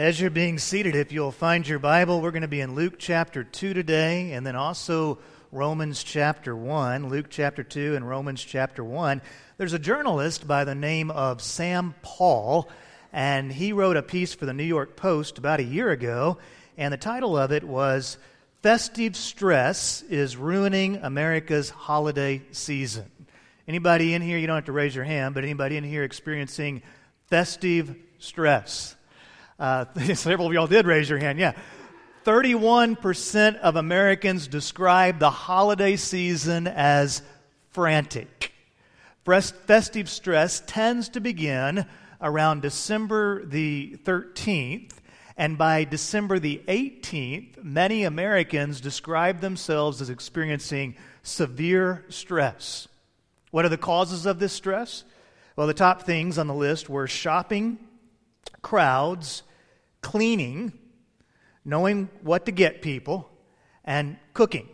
As 0.00 0.18
you're 0.18 0.30
being 0.30 0.58
seated, 0.58 0.96
if 0.96 1.12
you'll 1.12 1.30
find 1.30 1.68
your 1.68 1.78
Bible, 1.78 2.22
we're 2.22 2.30
going 2.30 2.40
to 2.40 2.48
be 2.48 2.62
in 2.62 2.74
Luke 2.74 2.94
chapter 2.96 3.44
2 3.44 3.74
today, 3.74 4.32
and 4.32 4.46
then 4.46 4.56
also 4.56 5.18
Romans 5.52 6.02
chapter 6.02 6.56
1. 6.56 7.10
Luke 7.10 7.26
chapter 7.28 7.62
2 7.62 7.96
and 7.96 8.08
Romans 8.08 8.42
chapter 8.42 8.82
1. 8.82 9.20
There's 9.58 9.74
a 9.74 9.78
journalist 9.78 10.48
by 10.48 10.64
the 10.64 10.74
name 10.74 11.10
of 11.10 11.42
Sam 11.42 11.94
Paul, 12.00 12.70
and 13.12 13.52
he 13.52 13.74
wrote 13.74 13.98
a 13.98 14.02
piece 14.02 14.32
for 14.32 14.46
the 14.46 14.54
New 14.54 14.64
York 14.64 14.96
Post 14.96 15.36
about 15.36 15.60
a 15.60 15.64
year 15.64 15.90
ago, 15.90 16.38
and 16.78 16.94
the 16.94 16.96
title 16.96 17.36
of 17.36 17.52
it 17.52 17.62
was 17.62 18.16
Festive 18.62 19.14
Stress 19.14 20.00
is 20.08 20.34
Ruining 20.34 20.96
America's 20.96 21.68
Holiday 21.68 22.40
Season. 22.52 23.10
Anybody 23.68 24.14
in 24.14 24.22
here, 24.22 24.38
you 24.38 24.46
don't 24.46 24.56
have 24.56 24.64
to 24.64 24.72
raise 24.72 24.94
your 24.94 25.04
hand, 25.04 25.34
but 25.34 25.44
anybody 25.44 25.76
in 25.76 25.84
here 25.84 26.04
experiencing 26.04 26.80
festive 27.28 27.94
stress? 28.18 28.96
Uh, 29.60 29.84
several 30.14 30.46
of 30.46 30.54
y'all 30.54 30.66
did 30.66 30.86
raise 30.86 31.08
your 31.10 31.18
hand, 31.18 31.38
yeah. 31.38 31.52
31% 32.24 33.56
of 33.58 33.76
Americans 33.76 34.48
describe 34.48 35.18
the 35.18 35.30
holiday 35.30 35.96
season 35.96 36.66
as 36.66 37.22
frantic. 37.70 38.52
Festive 39.24 40.08
stress 40.08 40.62
tends 40.66 41.10
to 41.10 41.20
begin 41.20 41.86
around 42.22 42.62
December 42.62 43.44
the 43.44 43.98
13th, 44.04 44.92
and 45.36 45.56
by 45.56 45.84
December 45.84 46.38
the 46.38 46.62
18th, 46.66 47.62
many 47.62 48.04
Americans 48.04 48.80
describe 48.80 49.40
themselves 49.40 50.00
as 50.00 50.10
experiencing 50.10 50.96
severe 51.22 52.04
stress. 52.08 52.88
What 53.50 53.64
are 53.64 53.70
the 53.70 53.78
causes 53.78 54.26
of 54.26 54.38
this 54.38 54.52
stress? 54.52 55.04
Well, 55.54 55.66
the 55.66 55.74
top 55.74 56.02
things 56.02 56.38
on 56.38 56.46
the 56.46 56.54
list 56.54 56.88
were 56.88 57.06
shopping, 57.06 57.78
crowds, 58.62 59.42
cleaning, 60.00 60.72
knowing 61.64 62.08
what 62.22 62.46
to 62.46 62.52
get 62.52 62.82
people, 62.82 63.30
and 63.84 64.16
cooking. 64.34 64.68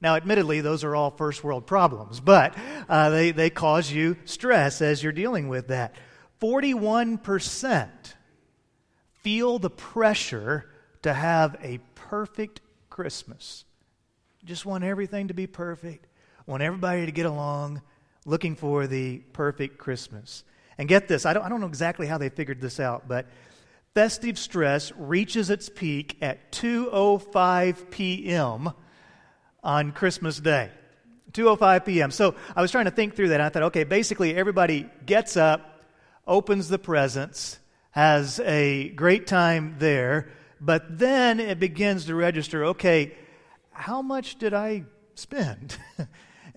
Now, 0.00 0.16
admittedly, 0.16 0.60
those 0.60 0.84
are 0.84 0.94
all 0.94 1.10
first 1.10 1.42
world 1.42 1.66
problems, 1.66 2.20
but 2.20 2.54
uh, 2.88 3.10
they, 3.10 3.30
they 3.30 3.50
cause 3.50 3.90
you 3.90 4.16
stress 4.24 4.82
as 4.82 5.02
you're 5.02 5.12
dealing 5.12 5.48
with 5.48 5.68
that. 5.68 5.94
41% 6.40 7.88
feel 9.22 9.58
the 9.58 9.70
pressure 9.70 10.70
to 11.02 11.12
have 11.12 11.56
a 11.62 11.78
perfect 11.94 12.60
Christmas. 12.90 13.64
Just 14.44 14.66
want 14.66 14.84
everything 14.84 15.28
to 15.28 15.34
be 15.34 15.46
perfect, 15.46 16.06
want 16.46 16.62
everybody 16.62 17.06
to 17.06 17.12
get 17.12 17.26
along, 17.26 17.82
looking 18.24 18.54
for 18.54 18.86
the 18.86 19.18
perfect 19.32 19.78
Christmas. 19.78 20.44
And 20.78 20.88
get 20.88 21.08
this, 21.08 21.24
I 21.24 21.32
don't, 21.32 21.42
I 21.42 21.48
don't 21.48 21.60
know 21.60 21.66
exactly 21.66 22.06
how 22.06 22.18
they 22.18 22.28
figured 22.28 22.60
this 22.60 22.78
out, 22.78 23.08
but 23.08 23.26
festive 23.96 24.38
stress 24.38 24.92
reaches 24.94 25.48
its 25.48 25.70
peak 25.70 26.18
at 26.20 26.52
2:05 26.52 27.88
p.m. 27.88 28.70
on 29.64 29.90
Christmas 29.90 30.38
Day. 30.38 30.70
2:05 31.32 31.86
p.m. 31.86 32.10
So 32.10 32.34
I 32.54 32.60
was 32.60 32.70
trying 32.70 32.84
to 32.84 32.90
think 32.90 33.16
through 33.16 33.30
that. 33.30 33.40
I 33.40 33.48
thought, 33.48 33.62
okay, 33.62 33.84
basically 33.84 34.36
everybody 34.36 34.86
gets 35.06 35.38
up, 35.38 35.82
opens 36.26 36.68
the 36.68 36.78
presents, 36.78 37.58
has 37.92 38.38
a 38.40 38.90
great 38.90 39.26
time 39.26 39.76
there, 39.78 40.28
but 40.60 40.98
then 40.98 41.40
it 41.40 41.58
begins 41.58 42.04
to 42.04 42.14
register, 42.14 42.66
okay, 42.66 43.16
how 43.72 44.02
much 44.02 44.36
did 44.36 44.52
I 44.52 44.84
spend? 45.14 45.78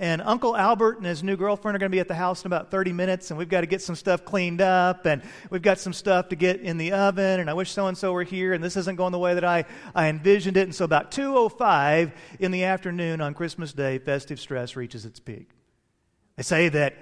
And 0.02 0.22
Uncle 0.22 0.55
Albert 0.55 0.97
and 0.97 1.05
his 1.05 1.23
new 1.23 1.36
girlfriend 1.36 1.75
are 1.75 1.80
going 1.80 1.92
to 1.92 1.95
be 1.95 2.00
at 2.00 2.08
the 2.08 2.16
house 2.16 2.44
in 2.44 2.47
about 2.47 2.72
30 2.72 2.94
minutes, 2.94 3.31
and 3.31 3.38
we've 3.38 3.50
got 3.50 3.61
to 3.61 3.67
get 3.67 3.81
some 3.81 3.95
stuff 3.95 4.23
cleaned 4.23 4.61
up, 4.61 5.06
and 5.06 5.22
we've 5.50 5.61
got 5.61 5.78
some 5.78 5.91
stuff 5.91 6.30
to 6.30 6.38
get 6.38 6.61
in 6.61 6.78
the 6.78 6.94
oven, 6.94 7.41
and 7.41 7.50
I 7.50 7.53
wish 7.53 7.72
so 7.72 7.88
and 7.88 7.97
so 7.97 8.14
were 8.14 8.23
here, 8.23 8.53
and 8.53 8.64
this 8.64 8.78
isn't 8.78 8.95
going 8.95 9.11
the 9.11 9.19
way 9.19 9.33
that 9.33 9.44
I, 9.44 9.66
I 9.94 10.08
envisioned 10.08 10.56
it. 10.56 10.61
And 10.61 10.73
so, 10.73 10.86
about 10.86 11.11
2.05 11.11 12.14
in 12.39 12.52
the 12.52 12.64
afternoon 12.64 13.19
on 13.19 13.33
Christmas 13.33 13.73
Day, 13.73 13.97
festive 13.97 14.39
stress 14.39 14.78
reaches 14.78 15.03
its 15.03 15.19
peak. 15.19 15.50
They 16.38 16.44
say 16.44 16.69
that 16.69 16.95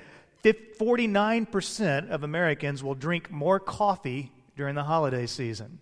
49% 0.43 2.09
of 2.09 2.23
Americans 2.23 2.83
will 2.83 2.95
drink 2.95 3.29
more 3.29 3.59
coffee 3.59 4.31
during 4.55 4.73
the 4.73 4.83
holiday 4.83 5.27
season, 5.27 5.77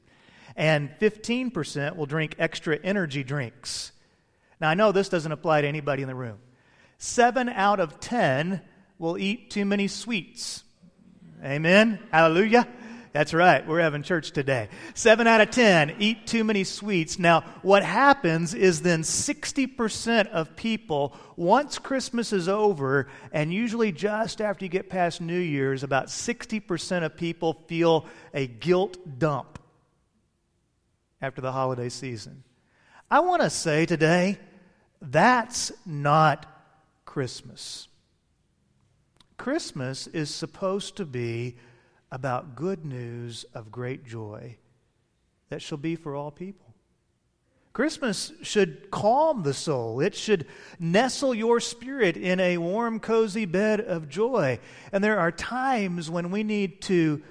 and 0.57 0.90
15% 1.00 1.95
will 1.95 2.07
drink 2.07 2.35
extra 2.40 2.78
energy 2.84 3.23
drinks. 3.23 3.94
Now, 4.59 4.69
I 4.69 4.73
know 4.73 4.91
this 4.91 5.07
doesn't 5.07 5.31
apply 5.31 5.61
to 5.61 5.67
anybody 5.67 6.01
in 6.01 6.09
the 6.09 6.16
room. 6.16 6.40
Seven 6.97 7.50
out 7.50 7.79
of 7.79 8.00
ten 8.00 8.61
will 8.97 9.17
eat 9.17 9.51
too 9.51 9.66
many 9.66 9.88
sweets. 9.88 10.63
Amen? 11.44 12.00
Hallelujah. 12.11 12.67
That's 13.16 13.33
right. 13.33 13.66
We're 13.66 13.79
having 13.79 14.03
church 14.03 14.31
today. 14.31 14.67
Seven 14.94 15.25
out 15.25 15.39
of 15.39 15.50
ten 15.50 15.95
eat 16.00 16.28
too 16.28 16.44
many 16.44 16.66
sweets. 16.66 17.17
Now, 17.17 17.45
what 17.61 17.81
happens 17.81 18.53
is 18.53 18.81
then 18.81 19.03
60% 19.03 20.28
of 20.28 20.57
people, 20.57 21.16
once 21.38 21.79
Christmas 21.79 22.34
is 22.34 22.50
over, 22.50 23.07
and 23.31 23.53
usually 23.53 23.94
just 23.94 24.41
after 24.41 24.66
you 24.66 24.69
get 24.69 24.89
past 24.89 25.22
New 25.22 25.39
Year's, 25.39 25.81
about 25.81 26.07
60% 26.07 27.03
of 27.05 27.16
people 27.16 27.63
feel 27.67 28.05
a 28.34 28.47
guilt 28.47 28.97
dump 29.17 29.59
after 31.22 31.39
the 31.39 31.53
holiday 31.53 31.88
season. 31.88 32.44
I 33.09 33.22
want 33.22 33.44
to 33.44 33.50
say 33.50 33.85
today, 33.85 34.39
that's 35.01 35.72
not 35.85 36.45
Christmas. 37.16 37.88
Christmas 39.38 40.06
is 40.08 40.30
supposed 40.30 40.98
to 40.98 41.06
be 41.06 41.56
about 42.12 42.58
good 42.58 42.84
news 42.84 43.46
of 43.53 43.72
great 43.72 44.06
joy 44.06 44.58
that 45.48 45.62
shall 45.62 45.78
be 45.78 45.96
for 45.96 46.14
all 46.14 46.30
people. 46.30 46.76
Christmas 47.72 48.34
should 48.42 48.92
calm 48.92 49.44
the 49.44 49.53
soul. 49.53 50.02
It 50.02 50.14
should 50.14 50.46
nestle 50.78 51.34
your 51.34 51.62
spirit 51.62 52.18
in 52.18 52.42
a 52.42 52.58
warm, 52.58 53.00
cozy 53.00 53.46
bed 53.46 53.80
of 53.80 54.09
joy. 54.09 54.59
And 54.92 55.02
there 55.02 55.18
are 55.18 55.32
times 55.32 56.09
when 56.09 56.32
we 56.32 56.44
need 56.44 56.82
to 56.82 57.24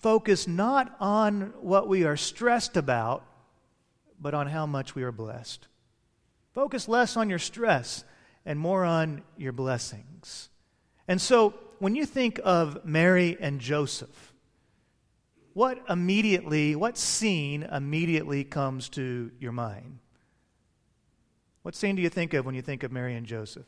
focus 0.00 0.48
not 0.48 0.96
on 0.98 1.52
what 1.60 1.86
we 1.86 2.02
are 2.02 2.16
stressed 2.16 2.76
about, 2.76 3.24
but 4.20 4.34
on 4.34 4.48
how 4.48 4.66
much 4.66 4.96
we 4.96 5.04
are 5.04 5.12
blessed. 5.12 5.68
Focus 6.52 6.88
less 6.88 7.16
on 7.16 7.30
your 7.30 7.38
stress 7.38 8.02
and 8.44 8.58
more 8.58 8.84
on 8.84 9.22
your 9.36 9.52
blessings. 9.52 10.48
And 11.06 11.20
so, 11.20 11.54
when 11.78 11.94
you 11.94 12.04
think 12.04 12.40
of 12.44 12.84
Mary 12.84 13.36
and 13.40 13.60
Joseph, 13.60 14.32
what 15.54 15.82
immediately, 15.88 16.76
what 16.76 16.96
scene 16.96 17.62
immediately 17.64 18.44
comes 18.44 18.88
to 18.90 19.30
your 19.40 19.52
mind? 19.52 19.98
What 21.62 21.74
scene 21.74 21.96
do 21.96 22.02
you 22.02 22.08
think 22.08 22.34
of 22.34 22.46
when 22.46 22.54
you 22.54 22.62
think 22.62 22.82
of 22.82 22.92
Mary 22.92 23.16
and 23.16 23.26
Joseph? 23.26 23.66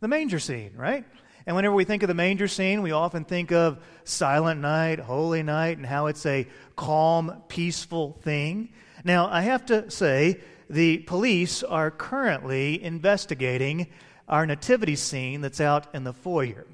The 0.00 0.08
manger 0.08 0.38
scene, 0.38 0.72
right? 0.76 1.04
And 1.46 1.56
whenever 1.56 1.74
we 1.74 1.84
think 1.84 2.02
of 2.02 2.08
the 2.08 2.14
manger 2.14 2.48
scene, 2.48 2.82
we 2.82 2.92
often 2.92 3.24
think 3.24 3.50
of 3.50 3.78
Silent 4.04 4.60
Night, 4.60 4.98
Holy 4.98 5.42
Night, 5.42 5.78
and 5.78 5.86
how 5.86 6.06
it's 6.06 6.24
a 6.26 6.46
calm, 6.76 7.42
peaceful 7.48 8.18
thing. 8.22 8.72
Now, 9.04 9.28
I 9.28 9.42
have 9.42 9.66
to 9.66 9.90
say 9.90 10.40
the 10.70 10.98
police 10.98 11.64
are 11.64 11.90
currently 11.90 12.80
investigating 12.80 13.88
our 14.28 14.46
nativity 14.46 14.94
scene 14.94 15.40
that's 15.40 15.60
out 15.60 15.92
in 15.92 16.04
the 16.04 16.12
foyer. 16.12 16.64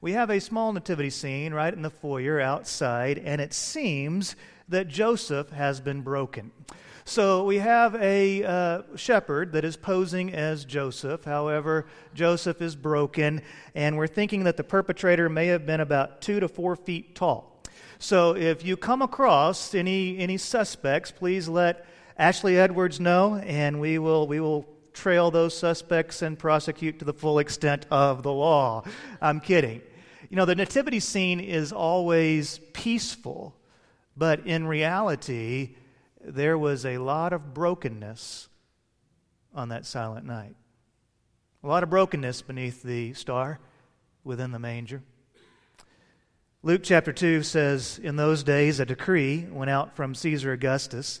We 0.00 0.12
have 0.12 0.30
a 0.30 0.40
small 0.40 0.72
nativity 0.72 1.10
scene 1.10 1.52
right 1.52 1.72
in 1.72 1.82
the 1.82 1.90
foyer 1.90 2.40
outside, 2.40 3.18
and 3.18 3.42
it 3.42 3.52
seems 3.52 4.34
that 4.70 4.88
Joseph 4.88 5.50
has 5.50 5.78
been 5.78 6.00
broken. 6.00 6.52
So 7.04 7.44
we 7.44 7.58
have 7.58 7.94
a 7.96 8.44
uh, 8.44 8.82
shepherd 8.96 9.52
that 9.52 9.62
is 9.62 9.76
posing 9.76 10.32
as 10.32 10.64
Joseph. 10.64 11.24
However, 11.24 11.84
Joseph 12.14 12.62
is 12.62 12.74
broken, 12.74 13.42
and 13.74 13.98
we're 13.98 14.06
thinking 14.06 14.44
that 14.44 14.56
the 14.56 14.64
perpetrator 14.64 15.28
may 15.28 15.48
have 15.48 15.66
been 15.66 15.80
about 15.80 16.22
two 16.22 16.40
to 16.40 16.48
four 16.48 16.76
feet 16.76 17.14
tall. 17.14 17.62
So 17.98 18.34
if 18.34 18.64
you 18.64 18.78
come 18.78 19.02
across 19.02 19.74
any, 19.74 20.16
any 20.16 20.38
suspects, 20.38 21.10
please 21.10 21.46
let 21.46 21.84
Ashley 22.16 22.56
Edwards 22.56 23.00
know, 23.00 23.34
and 23.34 23.80
we 23.80 23.98
will, 23.98 24.28
we 24.28 24.38
will 24.38 24.68
trail 24.92 25.32
those 25.32 25.56
suspects 25.56 26.22
and 26.22 26.38
prosecute 26.38 27.00
to 27.00 27.04
the 27.04 27.12
full 27.12 27.40
extent 27.40 27.86
of 27.90 28.22
the 28.22 28.32
law. 28.32 28.84
I'm 29.20 29.40
kidding. 29.40 29.82
You 30.30 30.36
know, 30.36 30.44
the 30.44 30.54
nativity 30.54 31.00
scene 31.00 31.40
is 31.40 31.72
always 31.72 32.60
peaceful, 32.72 33.56
but 34.16 34.46
in 34.46 34.66
reality, 34.66 35.74
there 36.20 36.56
was 36.56 36.86
a 36.86 36.98
lot 36.98 37.32
of 37.32 37.52
brokenness 37.52 38.48
on 39.52 39.70
that 39.70 39.84
silent 39.84 40.24
night. 40.24 40.54
A 41.64 41.66
lot 41.66 41.82
of 41.82 41.90
brokenness 41.90 42.42
beneath 42.42 42.82
the 42.82 43.12
star 43.14 43.58
within 44.22 44.52
the 44.52 44.58
manger. 44.60 45.02
Luke 46.62 46.82
chapter 46.84 47.12
2 47.12 47.42
says, 47.42 47.98
In 48.02 48.14
those 48.16 48.44
days, 48.44 48.78
a 48.78 48.86
decree 48.86 49.46
went 49.50 49.70
out 49.70 49.96
from 49.96 50.14
Caesar 50.14 50.52
Augustus 50.52 51.20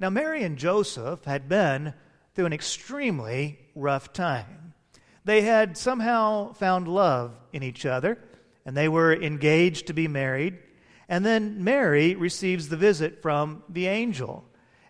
Now, 0.00 0.08
Mary 0.08 0.42
and 0.42 0.56
Joseph 0.56 1.24
had 1.26 1.46
been 1.46 1.92
through 2.34 2.46
an 2.46 2.54
extremely 2.54 3.58
rough 3.74 4.14
time. 4.14 4.72
They 5.26 5.42
had 5.42 5.76
somehow 5.76 6.54
found 6.54 6.88
love 6.88 7.34
in 7.52 7.62
each 7.62 7.84
other, 7.84 8.18
and 8.64 8.74
they 8.74 8.88
were 8.88 9.14
engaged 9.14 9.88
to 9.88 9.92
be 9.92 10.08
married. 10.08 10.58
And 11.06 11.24
then 11.24 11.62
Mary 11.62 12.14
receives 12.14 12.68
the 12.68 12.78
visit 12.78 13.20
from 13.20 13.62
the 13.68 13.88
angel. 13.88 14.44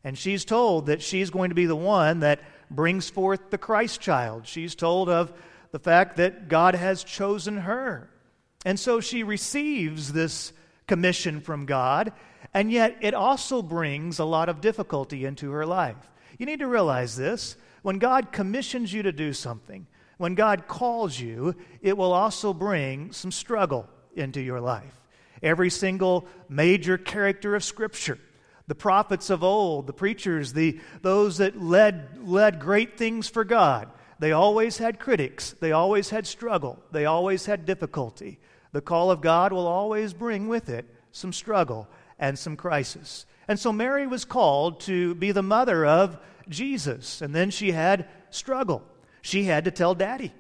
And 0.04 0.16
she's 0.16 0.44
told 0.44 0.86
that 0.86 1.02
she's 1.02 1.30
going 1.30 1.48
to 1.48 1.56
be 1.56 1.66
the 1.66 1.74
one 1.74 2.20
that 2.20 2.40
brings 2.70 3.10
forth 3.10 3.50
the 3.50 3.58
Christ 3.58 4.00
child. 4.00 4.46
She's 4.46 4.76
told 4.76 5.08
of 5.08 5.32
the 5.72 5.80
fact 5.80 6.18
that 6.18 6.48
God 6.48 6.76
has 6.76 7.02
chosen 7.02 7.58
her. 7.58 8.08
And 8.64 8.78
so 8.78 9.00
she 9.00 9.24
receives 9.24 10.12
this 10.12 10.52
commission 10.86 11.40
from 11.40 11.66
God, 11.66 12.12
and 12.52 12.70
yet 12.70 12.96
it 13.00 13.14
also 13.14 13.62
brings 13.62 14.18
a 14.18 14.24
lot 14.24 14.48
of 14.48 14.60
difficulty 14.60 15.24
into 15.24 15.50
her 15.52 15.66
life. 15.66 16.10
You 16.38 16.46
need 16.46 16.60
to 16.60 16.66
realize 16.66 17.16
this. 17.16 17.56
When 17.82 17.98
God 17.98 18.32
commissions 18.32 18.92
you 18.92 19.02
to 19.02 19.12
do 19.12 19.32
something, 19.32 19.86
when 20.18 20.34
God 20.34 20.66
calls 20.68 21.18
you, 21.18 21.54
it 21.80 21.96
will 21.96 22.12
also 22.12 22.52
bring 22.52 23.12
some 23.12 23.32
struggle 23.32 23.88
into 24.14 24.40
your 24.40 24.60
life. 24.60 25.00
Every 25.42 25.70
single 25.70 26.26
major 26.48 26.98
character 26.98 27.54
of 27.54 27.64
Scripture, 27.64 28.18
the 28.66 28.74
prophets 28.74 29.30
of 29.30 29.42
old, 29.42 29.86
the 29.86 29.92
preachers, 29.92 30.52
the, 30.52 30.80
those 31.00 31.38
that 31.38 31.60
led, 31.60 32.18
led 32.28 32.60
great 32.60 32.98
things 32.98 33.28
for 33.28 33.44
God, 33.44 33.88
they 34.18 34.32
always 34.32 34.76
had 34.76 35.00
critics. 35.00 35.54
They 35.60 35.72
always 35.72 36.10
had 36.10 36.26
struggle. 36.26 36.78
They 36.92 37.06
always 37.06 37.46
had 37.46 37.64
difficulty. 37.64 38.38
The 38.72 38.82
call 38.82 39.10
of 39.10 39.22
God 39.22 39.52
will 39.52 39.66
always 39.66 40.12
bring 40.12 40.46
with 40.46 40.68
it 40.68 40.84
some 41.12 41.32
struggle 41.32 41.88
and 42.20 42.38
some 42.38 42.56
crisis. 42.56 43.26
And 43.48 43.58
so 43.58 43.72
Mary 43.72 44.06
was 44.06 44.24
called 44.24 44.78
to 44.82 45.16
be 45.16 45.32
the 45.32 45.42
mother 45.42 45.84
of 45.84 46.16
Jesus. 46.48 47.20
And 47.20 47.34
then 47.34 47.50
she 47.50 47.72
had 47.72 48.08
struggle 48.30 48.84
she 49.22 49.44
had 49.44 49.64
to 49.64 49.70
tell 49.70 49.94
daddy. 49.94 50.32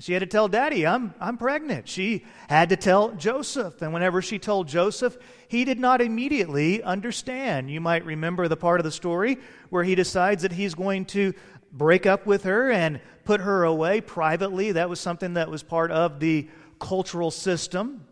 She 0.00 0.12
had 0.12 0.20
to 0.20 0.26
tell 0.26 0.48
daddy, 0.48 0.86
I'm, 0.86 1.14
I'm 1.20 1.38
pregnant. 1.38 1.88
She 1.88 2.24
had 2.48 2.70
to 2.70 2.76
tell 2.76 3.12
Joseph. 3.12 3.80
And 3.80 3.92
whenever 3.92 4.20
she 4.22 4.40
told 4.40 4.66
Joseph, 4.66 5.16
he 5.46 5.64
did 5.64 5.78
not 5.78 6.00
immediately 6.00 6.82
understand. 6.82 7.70
You 7.70 7.80
might 7.80 8.04
remember 8.04 8.48
the 8.48 8.56
part 8.56 8.80
of 8.80 8.84
the 8.84 8.90
story 8.90 9.38
where 9.70 9.84
he 9.84 9.94
decides 9.94 10.42
that 10.42 10.52
he's 10.52 10.74
going 10.74 11.04
to 11.06 11.32
break 11.70 12.06
up 12.06 12.26
with 12.26 12.42
her 12.42 12.72
and 12.72 13.00
put 13.24 13.40
her 13.40 13.64
away 13.64 14.00
privately. 14.00 14.72
That 14.72 14.88
was 14.88 14.98
something 14.98 15.34
that 15.34 15.50
was 15.50 15.62
part 15.62 15.92
of 15.92 16.18
the 16.18 16.48
cultural 16.80 17.30
system. 17.30 18.04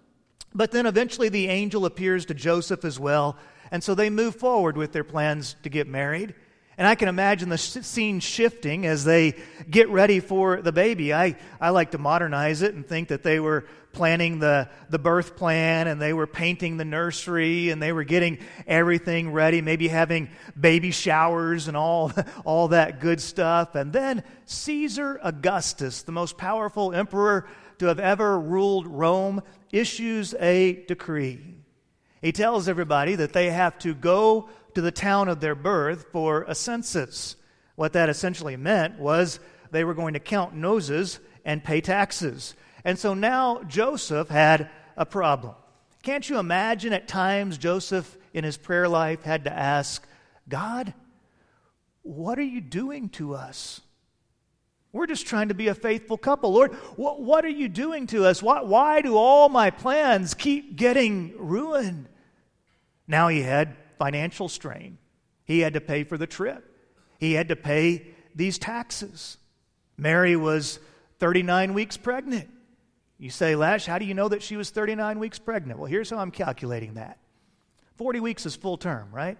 But 0.54 0.70
then 0.70 0.86
eventually 0.86 1.28
the 1.28 1.48
angel 1.48 1.86
appears 1.86 2.26
to 2.26 2.34
Joseph 2.34 2.84
as 2.84 2.98
well. 2.98 3.36
And 3.70 3.82
so 3.82 3.94
they 3.94 4.10
move 4.10 4.36
forward 4.36 4.76
with 4.76 4.92
their 4.92 5.04
plans 5.04 5.56
to 5.62 5.68
get 5.68 5.86
married. 5.86 6.34
And 6.78 6.86
I 6.86 6.94
can 6.94 7.08
imagine 7.08 7.48
the 7.48 7.58
scene 7.58 8.20
shifting 8.20 8.86
as 8.86 9.04
they 9.04 9.34
get 9.70 9.88
ready 9.90 10.20
for 10.20 10.62
the 10.62 10.72
baby. 10.72 11.12
I, 11.12 11.36
I 11.60 11.70
like 11.70 11.90
to 11.90 11.98
modernize 11.98 12.62
it 12.62 12.74
and 12.74 12.86
think 12.86 13.08
that 13.08 13.22
they 13.22 13.40
were 13.40 13.66
planning 13.92 14.38
the, 14.38 14.70
the 14.88 14.98
birth 14.98 15.36
plan 15.36 15.86
and 15.86 16.00
they 16.00 16.14
were 16.14 16.26
painting 16.26 16.78
the 16.78 16.84
nursery 16.84 17.68
and 17.68 17.82
they 17.82 17.92
were 17.92 18.04
getting 18.04 18.38
everything 18.66 19.32
ready, 19.32 19.60
maybe 19.60 19.86
having 19.86 20.30
baby 20.58 20.90
showers 20.90 21.68
and 21.68 21.76
all, 21.76 22.10
all 22.44 22.68
that 22.68 23.00
good 23.00 23.20
stuff. 23.20 23.74
And 23.74 23.92
then 23.92 24.24
Caesar 24.46 25.20
Augustus, 25.22 26.02
the 26.02 26.12
most 26.12 26.38
powerful 26.38 26.94
emperor 26.94 27.46
to 27.78 27.86
have 27.86 28.00
ever 28.00 28.40
ruled 28.40 28.86
Rome, 28.86 29.42
issues 29.72 30.34
a 30.34 30.84
decree. 30.86 31.40
He 32.20 32.30
tells 32.30 32.68
everybody 32.68 33.16
that 33.16 33.32
they 33.32 33.50
have 33.50 33.78
to 33.80 33.94
go 33.94 34.48
to 34.74 34.80
the 34.80 34.92
town 34.92 35.28
of 35.28 35.40
their 35.40 35.54
birth 35.54 36.06
for 36.12 36.44
a 36.46 36.54
census. 36.54 37.36
What 37.74 37.94
that 37.94 38.08
essentially 38.08 38.56
meant 38.56 38.98
was 38.98 39.40
they 39.70 39.82
were 39.82 39.94
going 39.94 40.14
to 40.14 40.20
count 40.20 40.54
noses 40.54 41.18
and 41.44 41.64
pay 41.64 41.80
taxes. 41.80 42.54
And 42.84 42.98
so 42.98 43.14
now 43.14 43.62
Joseph 43.64 44.28
had 44.28 44.70
a 44.96 45.06
problem. 45.06 45.54
Can't 46.02 46.28
you 46.28 46.38
imagine 46.38 46.92
at 46.92 47.08
times 47.08 47.58
Joseph 47.58 48.16
in 48.34 48.44
his 48.44 48.56
prayer 48.56 48.88
life 48.88 49.22
had 49.22 49.44
to 49.44 49.52
ask, 49.52 50.06
God, 50.48 50.94
what 52.02 52.38
are 52.38 52.44
you 52.44 52.60
doing 52.60 53.08
to 53.10 53.34
us? 53.34 53.80
We're 54.92 55.06
just 55.06 55.26
trying 55.26 55.48
to 55.48 55.54
be 55.54 55.68
a 55.68 55.74
faithful 55.74 56.18
couple. 56.18 56.52
Lord, 56.52 56.74
what, 56.96 57.20
what 57.20 57.44
are 57.44 57.50
you 57.50 57.68
doing 57.68 58.06
to 58.08 58.26
us? 58.26 58.42
Why, 58.42 58.60
why 58.60 59.00
do 59.00 59.16
all 59.16 59.48
my 59.48 59.70
plans 59.70 60.34
keep 60.34 60.76
getting 60.76 61.32
ruined? 61.38 62.08
Now 63.08 63.28
he 63.28 63.40
had 63.40 63.76
financial 63.98 64.48
strain. 64.48 64.98
He 65.44 65.60
had 65.60 65.74
to 65.74 65.80
pay 65.80 66.04
for 66.04 66.18
the 66.18 66.26
trip, 66.26 66.64
he 67.18 67.32
had 67.32 67.48
to 67.48 67.56
pay 67.56 68.06
these 68.34 68.58
taxes. 68.58 69.38
Mary 69.96 70.36
was 70.36 70.78
39 71.18 71.74
weeks 71.74 71.96
pregnant. 71.96 72.50
You 73.18 73.30
say, 73.30 73.54
Lash, 73.54 73.86
how 73.86 73.98
do 73.98 74.04
you 74.04 74.14
know 74.14 74.28
that 74.28 74.42
she 74.42 74.56
was 74.56 74.70
39 74.70 75.18
weeks 75.18 75.38
pregnant? 75.38 75.78
Well, 75.78 75.88
here's 75.88 76.10
how 76.10 76.18
I'm 76.18 76.30
calculating 76.30 76.94
that 76.94 77.18
40 77.96 78.20
weeks 78.20 78.46
is 78.46 78.56
full 78.56 78.76
term, 78.76 79.08
right? 79.12 79.38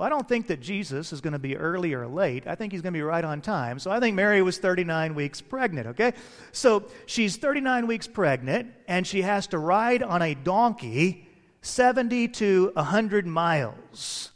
Well, 0.00 0.06
I 0.06 0.08
don't 0.08 0.26
think 0.26 0.46
that 0.46 0.62
Jesus 0.62 1.12
is 1.12 1.20
going 1.20 1.34
to 1.34 1.38
be 1.38 1.58
early 1.58 1.92
or 1.92 2.08
late. 2.08 2.46
I 2.46 2.54
think 2.54 2.72
he's 2.72 2.80
going 2.80 2.94
to 2.94 2.96
be 2.96 3.02
right 3.02 3.22
on 3.22 3.42
time. 3.42 3.78
So 3.78 3.90
I 3.90 4.00
think 4.00 4.16
Mary 4.16 4.40
was 4.40 4.56
39 4.56 5.14
weeks 5.14 5.42
pregnant, 5.42 5.88
okay? 5.88 6.14
So 6.52 6.84
she's 7.04 7.36
39 7.36 7.86
weeks 7.86 8.06
pregnant, 8.06 8.72
and 8.88 9.06
she 9.06 9.20
has 9.20 9.46
to 9.48 9.58
ride 9.58 10.02
on 10.02 10.22
a 10.22 10.34
donkey 10.34 11.28
70 11.60 12.28
to 12.28 12.72
100 12.76 13.26
miles. 13.26 14.30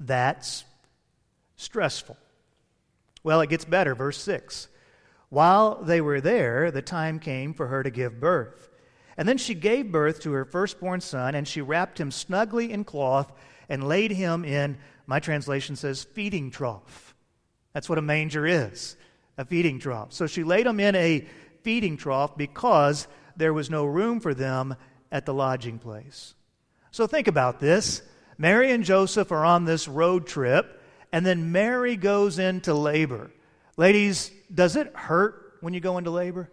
That's 0.00 0.64
stressful. 1.56 2.16
Well, 3.22 3.42
it 3.42 3.50
gets 3.50 3.66
better. 3.66 3.94
Verse 3.94 4.16
6. 4.22 4.68
While 5.28 5.82
they 5.82 6.00
were 6.00 6.22
there, 6.22 6.70
the 6.70 6.80
time 6.80 7.18
came 7.18 7.52
for 7.52 7.66
her 7.66 7.82
to 7.82 7.90
give 7.90 8.18
birth. 8.18 8.70
And 9.16 9.28
then 9.28 9.38
she 9.38 9.54
gave 9.54 9.92
birth 9.92 10.20
to 10.22 10.32
her 10.32 10.44
firstborn 10.44 11.00
son, 11.00 11.34
and 11.34 11.46
she 11.46 11.60
wrapped 11.60 12.00
him 12.00 12.10
snugly 12.10 12.72
in 12.72 12.84
cloth 12.84 13.32
and 13.68 13.86
laid 13.86 14.10
him 14.10 14.44
in, 14.44 14.78
my 15.06 15.20
translation 15.20 15.76
says, 15.76 16.04
feeding 16.04 16.50
trough. 16.50 17.14
That's 17.72 17.88
what 17.88 17.98
a 17.98 18.02
manger 18.02 18.46
is 18.46 18.96
a 19.36 19.44
feeding 19.44 19.80
trough. 19.80 20.12
So 20.12 20.26
she 20.26 20.44
laid 20.44 20.66
him 20.66 20.78
in 20.78 20.94
a 20.94 21.26
feeding 21.62 21.96
trough 21.96 22.36
because 22.36 23.08
there 23.36 23.52
was 23.52 23.68
no 23.68 23.84
room 23.84 24.20
for 24.20 24.32
them 24.32 24.76
at 25.10 25.26
the 25.26 25.34
lodging 25.34 25.78
place. 25.78 26.34
So 26.92 27.06
think 27.06 27.26
about 27.26 27.58
this. 27.58 28.02
Mary 28.38 28.70
and 28.70 28.84
Joseph 28.84 29.32
are 29.32 29.44
on 29.44 29.64
this 29.64 29.88
road 29.88 30.26
trip, 30.26 30.80
and 31.12 31.24
then 31.26 31.52
Mary 31.52 31.96
goes 31.96 32.38
into 32.38 32.74
labor. 32.74 33.30
Ladies, 33.76 34.30
does 34.52 34.76
it 34.76 34.94
hurt 34.94 35.56
when 35.60 35.74
you 35.74 35.80
go 35.80 35.98
into 35.98 36.10
labor? 36.10 36.50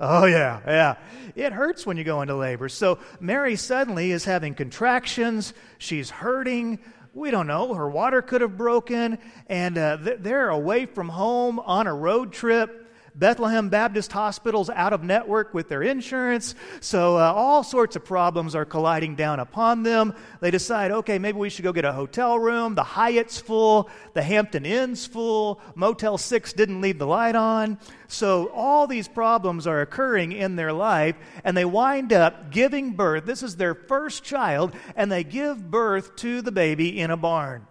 Oh, 0.00 0.26
yeah, 0.26 0.60
yeah. 0.66 0.96
It 1.36 1.52
hurts 1.52 1.86
when 1.86 1.96
you 1.96 2.04
go 2.04 2.20
into 2.22 2.34
labor. 2.34 2.68
So 2.68 2.98
Mary 3.20 3.56
suddenly 3.56 4.10
is 4.10 4.24
having 4.24 4.54
contractions. 4.54 5.54
She's 5.78 6.10
hurting. 6.10 6.80
We 7.12 7.30
don't 7.30 7.46
know. 7.46 7.74
Her 7.74 7.88
water 7.88 8.20
could 8.22 8.40
have 8.40 8.56
broken. 8.56 9.18
And 9.48 9.78
uh, 9.78 9.98
they're 10.00 10.48
away 10.48 10.86
from 10.86 11.08
home 11.08 11.60
on 11.60 11.86
a 11.86 11.94
road 11.94 12.32
trip. 12.32 12.83
Bethlehem 13.16 13.68
Baptist 13.68 14.10
Hospital's 14.10 14.68
out 14.68 14.92
of 14.92 15.04
network 15.04 15.54
with 15.54 15.68
their 15.68 15.82
insurance, 15.82 16.56
so 16.80 17.16
uh, 17.16 17.32
all 17.32 17.62
sorts 17.62 17.94
of 17.94 18.04
problems 18.04 18.56
are 18.56 18.64
colliding 18.64 19.14
down 19.14 19.38
upon 19.38 19.84
them. 19.84 20.14
They 20.40 20.50
decide, 20.50 20.90
okay, 20.90 21.20
maybe 21.20 21.38
we 21.38 21.48
should 21.48 21.62
go 21.62 21.72
get 21.72 21.84
a 21.84 21.92
hotel 21.92 22.36
room. 22.36 22.74
The 22.74 22.82
Hyatt's 22.82 23.38
full, 23.38 23.88
the 24.14 24.22
Hampton 24.22 24.66
Inn's 24.66 25.06
full, 25.06 25.60
Motel 25.76 26.18
6 26.18 26.52
didn't 26.54 26.80
leave 26.80 26.98
the 26.98 27.06
light 27.06 27.36
on. 27.36 27.78
So 28.08 28.50
all 28.52 28.88
these 28.88 29.06
problems 29.06 29.68
are 29.68 29.80
occurring 29.80 30.32
in 30.32 30.56
their 30.56 30.72
life, 30.72 31.14
and 31.44 31.56
they 31.56 31.64
wind 31.64 32.12
up 32.12 32.50
giving 32.50 32.92
birth. 32.92 33.26
This 33.26 33.44
is 33.44 33.54
their 33.56 33.74
first 33.76 34.24
child, 34.24 34.74
and 34.96 35.10
they 35.10 35.22
give 35.22 35.70
birth 35.70 36.16
to 36.16 36.42
the 36.42 36.52
baby 36.52 36.98
in 36.98 37.12
a 37.12 37.16
barn. 37.16 37.68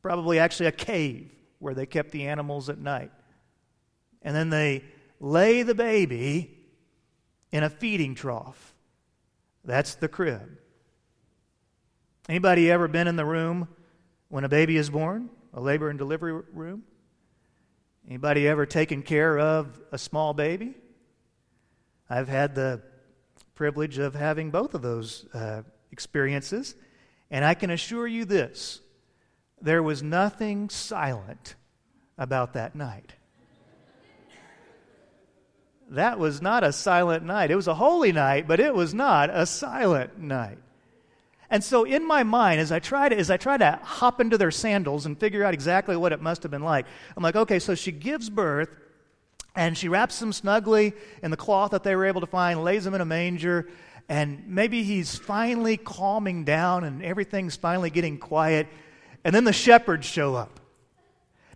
Probably 0.00 0.38
actually 0.38 0.66
a 0.66 0.72
cave 0.72 1.32
where 1.58 1.74
they 1.74 1.86
kept 1.86 2.12
the 2.12 2.28
animals 2.28 2.68
at 2.68 2.78
night 2.78 3.10
and 4.22 4.34
then 4.34 4.50
they 4.50 4.84
lay 5.20 5.62
the 5.62 5.74
baby 5.74 6.58
in 7.52 7.62
a 7.62 7.70
feeding 7.70 8.14
trough. 8.14 8.74
That's 9.64 9.94
the 9.94 10.08
crib. 10.08 10.58
Anybody 12.28 12.70
ever 12.70 12.88
been 12.88 13.08
in 13.08 13.16
the 13.16 13.24
room 13.24 13.68
when 14.28 14.44
a 14.44 14.48
baby 14.48 14.76
is 14.76 14.90
born? 14.90 15.30
A 15.54 15.60
labor 15.60 15.88
and 15.88 15.98
delivery 15.98 16.42
room? 16.52 16.82
Anybody 18.06 18.46
ever 18.46 18.66
taken 18.66 19.02
care 19.02 19.38
of 19.38 19.80
a 19.92 19.98
small 19.98 20.34
baby? 20.34 20.74
I've 22.08 22.28
had 22.28 22.54
the 22.54 22.82
privilege 23.54 23.98
of 23.98 24.14
having 24.14 24.50
both 24.50 24.74
of 24.74 24.82
those 24.82 25.26
uh, 25.34 25.62
experiences. 25.90 26.74
And 27.30 27.44
I 27.44 27.54
can 27.54 27.70
assure 27.70 28.06
you 28.06 28.24
this 28.24 28.80
there 29.60 29.82
was 29.82 30.02
nothing 30.02 30.70
silent 30.70 31.56
about 32.16 32.52
that 32.52 32.74
night. 32.76 33.14
That 35.90 36.18
was 36.18 36.42
not 36.42 36.64
a 36.64 36.72
silent 36.72 37.24
night. 37.24 37.50
It 37.50 37.56
was 37.56 37.68
a 37.68 37.74
holy 37.74 38.12
night, 38.12 38.46
but 38.46 38.60
it 38.60 38.74
was 38.74 38.92
not 38.92 39.30
a 39.30 39.46
silent 39.46 40.18
night. 40.18 40.58
And 41.50 41.64
so 41.64 41.84
in 41.84 42.06
my 42.06 42.24
mind, 42.24 42.60
as 42.60 42.70
I 42.70 42.78
try 42.78 43.08
to 43.08 43.16
as 43.16 43.30
I 43.30 43.38
try 43.38 43.56
to 43.56 43.78
hop 43.82 44.20
into 44.20 44.36
their 44.36 44.50
sandals 44.50 45.06
and 45.06 45.18
figure 45.18 45.44
out 45.44 45.54
exactly 45.54 45.96
what 45.96 46.12
it 46.12 46.20
must 46.20 46.42
have 46.42 46.50
been 46.50 46.62
like, 46.62 46.86
I'm 47.16 47.22
like, 47.22 47.36
okay, 47.36 47.58
so 47.58 47.74
she 47.74 47.90
gives 47.90 48.28
birth 48.28 48.68
and 49.56 49.76
she 49.76 49.88
wraps 49.88 50.18
them 50.20 50.32
snugly 50.32 50.92
in 51.22 51.30
the 51.30 51.38
cloth 51.38 51.70
that 51.70 51.84
they 51.84 51.96
were 51.96 52.04
able 52.04 52.20
to 52.20 52.26
find, 52.26 52.62
lays 52.62 52.84
them 52.84 52.94
in 52.94 53.00
a 53.00 53.06
manger, 53.06 53.68
and 54.08 54.46
maybe 54.46 54.82
he's 54.82 55.16
finally 55.16 55.78
calming 55.78 56.44
down 56.44 56.84
and 56.84 57.02
everything's 57.02 57.56
finally 57.56 57.90
getting 57.90 58.18
quiet. 58.18 58.66
And 59.24 59.34
then 59.34 59.44
the 59.44 59.52
shepherds 59.52 60.06
show 60.06 60.34
up. 60.34 60.60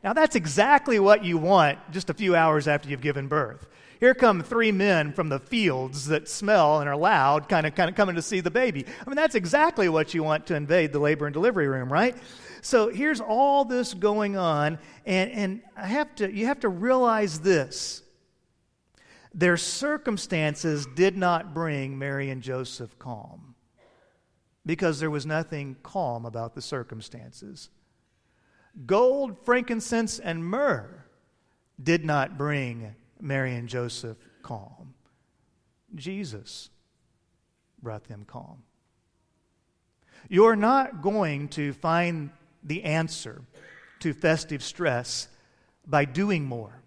Now, 0.03 0.15
that's 0.15 0.35
exactly 0.35 0.99
what 0.99 1.25
you 1.25 1.39
want 1.39 1.79
just 1.93 2.11
a 2.11 2.15
few 2.15 2.35
hours 2.35 2.67
after 2.67 2.89
you've 2.89 3.03
given 3.03 3.29
birth. 3.29 3.67
Here 4.03 4.15
come 4.15 4.43
three 4.43 4.73
men 4.73 5.13
from 5.13 5.29
the 5.29 5.39
fields 5.39 6.07
that 6.07 6.29
smell 6.29 6.81
and 6.81 6.89
are 6.89 6.97
loud, 6.97 7.49
kind 7.49 7.69
of, 7.69 7.77
kind 7.77 7.89
of 7.89 7.95
coming 7.95 8.17
to 8.17 8.23
see 8.23 8.41
the 8.41 8.51
baby. 8.51 8.85
I 8.85 9.09
mean, 9.09 9.15
that's 9.15 9.37
exactly 9.37 9.89
what 9.89 10.13
you 10.13 10.25
want 10.25 10.45
to 10.49 10.57
invade 10.57 10.93
the 10.93 10.99
labor 10.99 11.27
and 11.27 11.33
delivery 11.33 11.69
room, 11.69 11.93
right? 11.93 12.17
So 12.63 12.89
here's 12.89 13.21
all 13.21 13.65
this 13.65 13.95
going 13.95 14.37
on, 14.37 14.81
and, 15.07 15.31
and 15.31 15.63
I 15.77 15.87
have 15.87 16.17
to, 16.17 16.29
you 16.29 16.47
have 16.47 16.59
to 16.61 16.69
realize 16.69 17.39
this. 17.39 18.03
Their 19.35 19.57
circumstances 19.57 20.85
did 20.97 21.17
not 21.17 21.55
bring 21.55 21.97
Mary 21.97 22.29
and 22.31 22.43
Joseph 22.43 22.99
calm 22.99 23.55
because 24.67 24.99
there 24.99 25.13
was 25.13 25.27
nothing 25.27 25.77
calm 25.85 26.27
about 26.27 26.57
the 26.57 26.61
circumstances. 26.61 27.71
Gold, 28.85 29.37
frankincense, 29.45 30.19
and 30.19 30.45
myrrh 30.45 31.07
did 31.81 32.05
not 32.05 32.37
bring 32.37 32.97
Mary 33.23 33.55
and 33.55 33.69
Joseph 33.69 34.19
calm. 34.43 34.95
Jesus 35.95 36.71
brought 37.81 38.05
them 38.05 38.25
calm. 38.27 38.65
You're 40.29 40.57
not 40.57 41.03
going 41.03 41.49
to 41.51 41.73
find 41.73 42.31
the 42.63 42.85
answer 42.85 43.43
to 44.01 44.13
festive 44.13 44.63
stress 44.63 45.29
by 45.87 46.05
doing 46.05 46.45
more. 46.45 46.83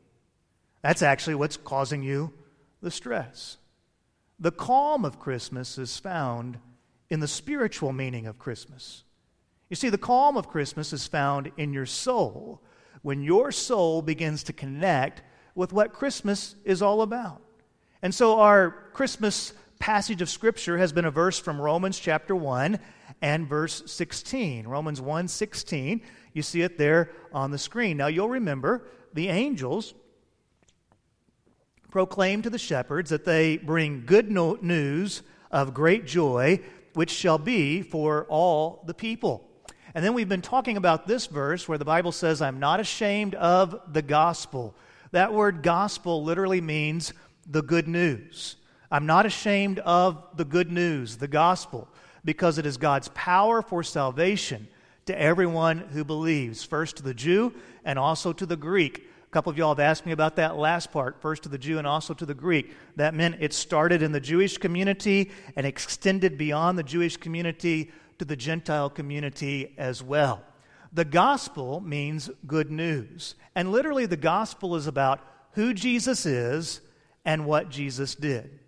That's 0.81 1.01
actually 1.01 1.35
what's 1.35 1.57
causing 1.57 2.03
you 2.03 2.33
the 2.81 2.91
stress. 2.91 3.57
The 4.39 4.51
calm 4.51 5.05
of 5.05 5.19
Christmas 5.19 5.77
is 5.77 5.97
found 5.97 6.59
in 7.09 7.19
the 7.21 7.27
spiritual 7.27 7.93
meaning 7.93 8.27
of 8.27 8.39
Christmas. 8.39 9.03
You 9.69 9.75
see, 9.75 9.89
the 9.89 9.97
calm 9.97 10.37
of 10.37 10.49
Christmas 10.49 10.91
is 10.91 11.07
found 11.07 11.51
in 11.57 11.73
your 11.73 11.85
soul 11.85 12.61
when 13.01 13.23
your 13.23 13.51
soul 13.51 14.01
begins 14.01 14.43
to 14.43 14.53
connect 14.53 15.21
with 15.55 15.73
what 15.73 15.93
Christmas 15.93 16.55
is 16.63 16.81
all 16.81 17.01
about. 17.01 17.41
And 18.01 18.13
so 18.13 18.39
our 18.39 18.71
Christmas 18.93 19.53
passage 19.79 20.21
of 20.21 20.29
Scripture 20.29 20.77
has 20.77 20.93
been 20.93 21.05
a 21.05 21.11
verse 21.11 21.39
from 21.39 21.59
Romans 21.59 21.97
chapter 21.97 22.35
1 22.35 22.77
and 23.21 23.47
verse 23.47 23.83
16. 23.87 24.67
Romans 24.67 25.01
1 25.01 25.27
16. 25.27 26.01
You 26.33 26.41
see 26.41 26.61
it 26.61 26.77
there 26.77 27.11
on 27.33 27.51
the 27.51 27.57
screen. 27.57 27.97
Now 27.97 28.07
you'll 28.07 28.29
remember 28.29 28.85
the 29.13 29.29
angels 29.29 29.93
proclaim 31.89 32.41
to 32.41 32.49
the 32.49 32.59
shepherds 32.59 33.09
that 33.09 33.23
they 33.23 33.55
bring 33.55 34.03
good 34.05 34.29
news 34.29 35.21
of 35.49 35.73
great 35.73 36.05
joy, 36.05 36.59
which 36.93 37.09
shall 37.09 37.37
be 37.37 37.81
for 37.81 38.25
all 38.27 38.83
the 38.85 38.93
people. 38.93 39.49
And 39.93 40.03
then 40.03 40.13
we've 40.13 40.27
been 40.27 40.41
talking 40.41 40.75
about 40.75 41.07
this 41.07 41.27
verse 41.27 41.69
where 41.69 41.77
the 41.77 41.85
Bible 41.85 42.11
says, 42.11 42.41
I'm 42.41 42.59
not 42.59 42.81
ashamed 42.81 43.33
of 43.35 43.79
the 43.93 44.01
gospel. 44.01 44.75
That 45.15 45.31
word 45.31 45.63
gospel 45.63 46.25
literally 46.25 46.59
means 46.59 47.13
the 47.49 47.61
good 47.61 47.87
news. 47.87 48.57
I'm 48.91 49.05
not 49.05 49.25
ashamed 49.25 49.79
of 49.79 50.21
the 50.35 50.43
good 50.43 50.69
news, 50.69 51.15
the 51.15 51.29
gospel, 51.29 51.87
because 52.25 52.57
it 52.57 52.65
is 52.65 52.75
God's 52.75 53.07
power 53.13 53.61
for 53.61 53.81
salvation 53.81 54.67
to 55.05 55.17
everyone 55.17 55.77
who 55.77 56.03
believes, 56.03 56.65
first 56.65 56.97
to 56.97 57.03
the 57.03 57.13
Jew 57.13 57.53
and 57.85 57.97
also 57.97 58.33
to 58.33 58.45
the 58.45 58.57
Greek. 58.57 59.07
A 59.25 59.31
couple 59.31 59.49
of 59.49 59.57
y'all 59.57 59.69
have 59.69 59.79
asked 59.79 60.05
me 60.05 60.11
about 60.11 60.35
that 60.35 60.57
last 60.57 60.91
part, 60.91 61.21
first 61.21 61.43
to 61.43 61.49
the 61.49 61.57
Jew 61.57 61.77
and 61.77 61.87
also 61.87 62.13
to 62.13 62.25
the 62.25 62.33
Greek. 62.33 62.75
That 62.97 63.13
meant 63.13 63.37
it 63.39 63.53
started 63.53 64.01
in 64.01 64.11
the 64.11 64.19
Jewish 64.19 64.57
community 64.57 65.31
and 65.55 65.65
extended 65.65 66.37
beyond 66.37 66.77
the 66.77 66.83
Jewish 66.83 67.15
community 67.15 67.89
to 68.19 68.25
the 68.25 68.35
Gentile 68.35 68.89
community 68.89 69.75
as 69.77 70.03
well. 70.03 70.43
The 70.95 71.05
gospel 71.05 71.81
means 71.81 72.29
good 72.47 72.71
news. 72.71 73.35
And 73.53 73.69
literally, 73.69 74.05
the 74.05 74.15
gospel 74.15 74.77
is 74.77 74.87
about 74.87 75.19
who 75.51 75.73
Jesus 75.73 76.25
is 76.25 76.79
and 77.25 77.45
what 77.45 77.69
Jesus 77.69 78.15
did. 78.15 78.59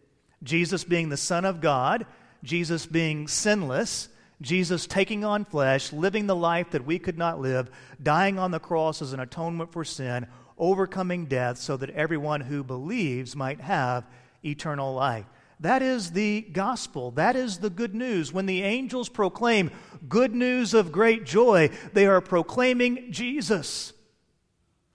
Jesus 0.44 0.84
being 0.84 1.08
the 1.08 1.16
Son 1.16 1.46
of 1.46 1.62
God, 1.62 2.06
Jesus 2.44 2.86
being 2.86 3.30
sinless, 3.30 4.10
Jesus 4.42 4.86
taking 4.88 5.24
on 5.24 5.46
flesh, 5.46 5.94
living 5.94 6.28
the 6.28 6.36
life 6.36 6.72
that 6.72 6.86
we 6.86 7.00
could 7.00 7.18
not 7.18 7.40
live, 7.40 7.72
dying 8.04 8.38
on 8.38 8.52
the 8.52 8.60
cross 8.60 9.02
as 9.02 9.14
an 9.14 9.22
atonement 9.22 9.72
for 9.72 9.86
sin, 9.86 10.28
overcoming 10.58 11.28
death 11.28 11.58
so 11.58 11.78
that 11.78 11.92
everyone 11.92 12.42
who 12.42 12.62
believes 12.62 13.38
might 13.38 13.62
have 13.62 14.06
eternal 14.44 14.94
life. 14.94 15.26
That 15.60 15.82
is 15.82 16.12
the 16.12 16.42
gospel. 16.42 17.12
That 17.12 17.36
is 17.36 17.58
the 17.58 17.70
good 17.70 17.96
news. 17.96 18.32
When 18.32 18.46
the 18.46 18.62
angels 18.62 19.10
proclaim 19.10 19.72
good 20.08 20.36
news 20.36 20.74
of 20.74 20.92
great 20.92 21.26
joy, 21.26 21.70
they 21.94 22.06
are 22.06 22.22
proclaiming 22.22 23.12
Jesus. 23.12 23.94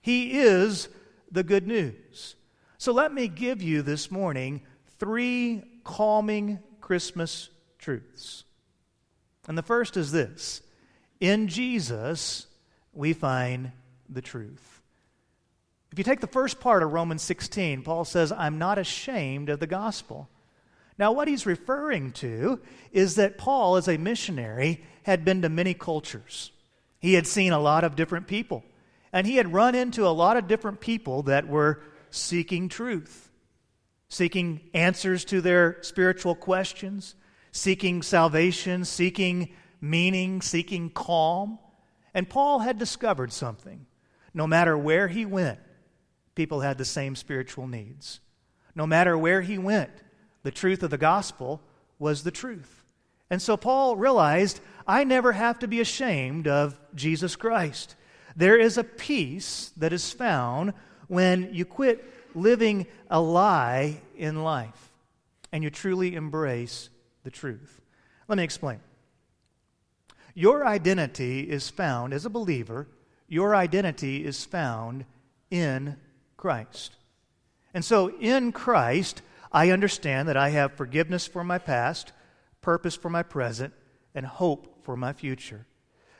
He 0.01 0.39
is 0.39 0.87
the 1.31 1.43
good 1.43 1.67
news. 1.67 2.35
So 2.77 2.93
let 2.93 3.13
me 3.13 3.27
give 3.27 3.61
you 3.61 3.81
this 3.81 4.09
morning 4.09 4.61
three 4.99 5.63
calming 5.83 6.59
Christmas 6.79 7.49
truths. 7.77 8.45
And 9.47 9.57
the 9.57 9.63
first 9.63 9.97
is 9.97 10.11
this 10.11 10.61
In 11.19 11.47
Jesus, 11.49 12.47
we 12.93 13.11
find 13.11 13.71
the 14.09 14.21
truth. 14.21 14.81
If 15.91 15.97
you 15.97 16.03
take 16.03 16.21
the 16.21 16.27
first 16.27 16.59
part 16.59 16.83
of 16.83 16.91
Romans 16.91 17.21
16, 17.21 17.83
Paul 17.83 18.05
says, 18.05 18.31
I'm 18.31 18.57
not 18.57 18.77
ashamed 18.77 19.49
of 19.49 19.59
the 19.59 19.67
gospel. 19.67 20.29
Now, 20.97 21.11
what 21.11 21.27
he's 21.27 21.45
referring 21.45 22.11
to 22.13 22.61
is 22.91 23.15
that 23.15 23.37
Paul, 23.37 23.77
as 23.77 23.87
a 23.87 23.97
missionary, 23.97 24.83
had 25.03 25.25
been 25.25 25.41
to 25.41 25.49
many 25.49 25.73
cultures. 25.73 26.51
He 26.99 27.13
had 27.13 27.27
seen 27.27 27.51
a 27.51 27.59
lot 27.59 27.83
of 27.83 27.95
different 27.95 28.27
people, 28.27 28.63
and 29.11 29.27
he 29.27 29.37
had 29.37 29.53
run 29.53 29.75
into 29.75 30.07
a 30.07 30.09
lot 30.09 30.37
of 30.37 30.47
different 30.47 30.79
people 30.79 31.23
that 31.23 31.47
were 31.47 31.81
seeking 32.11 32.69
truth, 32.69 33.31
seeking 34.07 34.61
answers 34.73 35.25
to 35.25 35.41
their 35.41 35.81
spiritual 35.81 36.35
questions, 36.35 37.15
seeking 37.51 38.01
salvation, 38.01 38.85
seeking 38.85 39.53
meaning, 39.81 40.41
seeking 40.41 40.89
calm. 40.89 41.59
And 42.13 42.29
Paul 42.29 42.59
had 42.59 42.77
discovered 42.77 43.33
something. 43.33 43.85
No 44.33 44.47
matter 44.47 44.77
where 44.77 45.07
he 45.07 45.25
went, 45.25 45.59
people 46.35 46.61
had 46.61 46.77
the 46.77 46.85
same 46.85 47.15
spiritual 47.15 47.67
needs. 47.67 48.19
No 48.75 48.87
matter 48.87 49.17
where 49.17 49.41
he 49.41 49.57
went, 49.57 49.91
the 50.43 50.51
truth 50.51 50.83
of 50.83 50.89
the 50.89 50.97
gospel 50.97 51.61
was 51.99 52.23
the 52.23 52.31
truth. 52.31 52.83
And 53.29 53.41
so 53.41 53.57
Paul 53.57 53.95
realized 53.95 54.59
I 54.87 55.03
never 55.03 55.31
have 55.31 55.59
to 55.59 55.67
be 55.67 55.79
ashamed 55.79 56.47
of 56.47 56.77
Jesus 56.93 57.35
Christ. 57.35 57.95
There 58.35 58.59
is 58.59 58.77
a 58.77 58.83
peace 58.83 59.71
that 59.77 59.93
is 59.93 60.11
found 60.11 60.73
when 61.07 61.53
you 61.53 61.65
quit 61.65 62.03
living 62.35 62.87
a 63.09 63.19
lie 63.19 64.01
in 64.17 64.43
life 64.43 64.91
and 65.51 65.63
you 65.63 65.69
truly 65.69 66.15
embrace 66.15 66.89
the 67.23 67.31
truth. 67.31 67.81
Let 68.27 68.37
me 68.37 68.43
explain. 68.43 68.79
Your 70.33 70.65
identity 70.65 71.41
is 71.41 71.69
found 71.69 72.13
as 72.13 72.25
a 72.25 72.29
believer, 72.29 72.87
your 73.27 73.55
identity 73.55 74.25
is 74.25 74.43
found 74.43 75.05
in 75.51 75.97
Christ. 76.37 76.95
And 77.73 77.85
so 77.85 78.11
in 78.19 78.51
Christ, 78.51 79.21
I 79.53 79.69
understand 79.69 80.27
that 80.27 80.37
I 80.37 80.49
have 80.49 80.73
forgiveness 80.73 81.27
for 81.27 81.43
my 81.43 81.59
past, 81.59 82.11
purpose 82.61 82.95
for 82.95 83.09
my 83.09 83.23
present, 83.23 83.73
and 84.15 84.25
hope 84.25 84.83
for 84.83 84.97
my 84.97 85.13
future. 85.13 85.67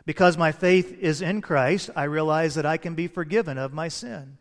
Because 0.06 0.38
my 0.38 0.52
faith 0.52 1.00
is 1.00 1.22
in 1.22 1.42
Christ, 1.42 1.90
I 1.96 2.04
realize 2.04 2.56
that 2.56 2.66
I 2.66 2.78
can 2.78 2.94
be 2.94 3.08
forgiven 3.08 3.58
of 3.58 3.74
my 3.74 3.88
sin. 3.88 4.38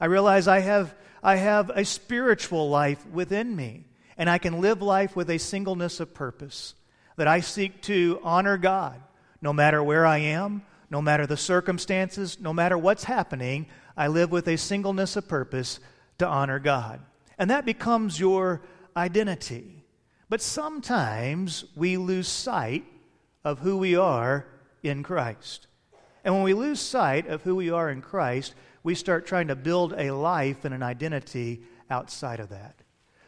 I 0.00 0.06
realize 0.06 0.48
I 0.48 0.60
have, 0.60 0.94
I 1.22 1.36
have 1.36 1.70
a 1.70 1.84
spiritual 1.84 2.68
life 2.68 3.06
within 3.06 3.54
me, 3.54 3.86
and 4.18 4.28
I 4.28 4.38
can 4.38 4.60
live 4.60 4.82
life 4.82 5.14
with 5.16 5.30
a 5.30 5.38
singleness 5.38 6.00
of 6.00 6.14
purpose. 6.14 6.74
That 7.16 7.28
I 7.28 7.40
seek 7.40 7.80
to 7.82 8.20
honor 8.24 8.58
God 8.58 9.00
no 9.40 9.52
matter 9.52 9.82
where 9.82 10.04
I 10.04 10.18
am, 10.18 10.62
no 10.90 11.00
matter 11.00 11.26
the 11.26 11.36
circumstances, 11.36 12.40
no 12.40 12.52
matter 12.52 12.76
what's 12.76 13.04
happening. 13.04 13.66
I 13.96 14.08
live 14.08 14.32
with 14.32 14.48
a 14.48 14.56
singleness 14.56 15.16
of 15.16 15.28
purpose 15.28 15.78
to 16.18 16.26
honor 16.26 16.58
God. 16.58 17.00
And 17.38 17.50
that 17.50 17.64
becomes 17.66 18.18
your 18.18 18.62
identity. 18.96 19.84
But 20.28 20.40
sometimes 20.40 21.64
we 21.76 21.96
lose 21.96 22.28
sight 22.28 22.84
of 23.44 23.58
who 23.58 23.76
we 23.76 23.96
are 23.96 24.46
in 24.82 25.02
Christ. 25.02 25.66
And 26.24 26.34
when 26.34 26.42
we 26.42 26.54
lose 26.54 26.80
sight 26.80 27.26
of 27.26 27.42
who 27.42 27.56
we 27.56 27.70
are 27.70 27.90
in 27.90 28.00
Christ, 28.00 28.54
we 28.82 28.94
start 28.94 29.26
trying 29.26 29.48
to 29.48 29.56
build 29.56 29.94
a 29.94 30.10
life 30.10 30.64
and 30.64 30.74
an 30.74 30.82
identity 30.82 31.62
outside 31.90 32.40
of 32.40 32.48
that. 32.50 32.76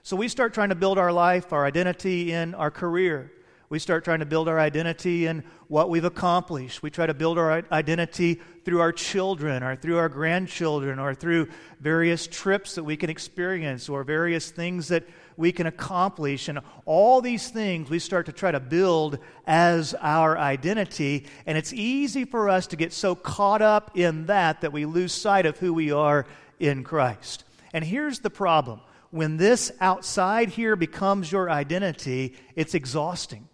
So 0.02 0.16
we 0.16 0.28
start 0.28 0.54
trying 0.54 0.68
to 0.68 0.74
build 0.74 0.98
our 0.98 1.12
life, 1.12 1.52
our 1.52 1.66
identity 1.66 2.32
in 2.32 2.54
our 2.54 2.70
career. 2.70 3.32
We 3.68 3.80
start 3.80 4.04
trying 4.04 4.20
to 4.20 4.26
build 4.26 4.48
our 4.48 4.60
identity 4.60 5.26
in 5.26 5.42
what 5.66 5.90
we've 5.90 6.04
accomplished. 6.04 6.84
We 6.84 6.90
try 6.90 7.06
to 7.06 7.14
build 7.14 7.36
our 7.36 7.64
identity 7.72 8.40
through 8.64 8.80
our 8.80 8.92
children 8.92 9.64
or 9.64 9.74
through 9.74 9.98
our 9.98 10.08
grandchildren 10.08 11.00
or 11.00 11.14
through 11.14 11.48
various 11.80 12.28
trips 12.28 12.76
that 12.76 12.84
we 12.84 12.96
can 12.96 13.10
experience 13.10 13.88
or 13.88 14.04
various 14.04 14.52
things 14.52 14.86
that 14.88 15.02
we 15.36 15.50
can 15.50 15.66
accomplish. 15.66 16.46
And 16.48 16.60
all 16.84 17.20
these 17.20 17.48
things 17.50 17.90
we 17.90 17.98
start 17.98 18.26
to 18.26 18.32
try 18.32 18.52
to 18.52 18.60
build 18.60 19.18
as 19.48 19.94
our 20.00 20.38
identity. 20.38 21.26
And 21.44 21.58
it's 21.58 21.72
easy 21.72 22.24
for 22.24 22.48
us 22.48 22.68
to 22.68 22.76
get 22.76 22.92
so 22.92 23.16
caught 23.16 23.62
up 23.62 23.98
in 23.98 24.26
that 24.26 24.60
that 24.60 24.72
we 24.72 24.86
lose 24.86 25.12
sight 25.12 25.44
of 25.44 25.58
who 25.58 25.74
we 25.74 25.90
are 25.90 26.24
in 26.60 26.84
Christ. 26.84 27.42
And 27.72 27.82
here's 27.82 28.20
the 28.20 28.30
problem 28.30 28.80
when 29.10 29.38
this 29.38 29.72
outside 29.80 30.50
here 30.50 30.76
becomes 30.76 31.32
your 31.32 31.50
identity, 31.50 32.36
it's 32.54 32.74
exhausting. 32.74 33.48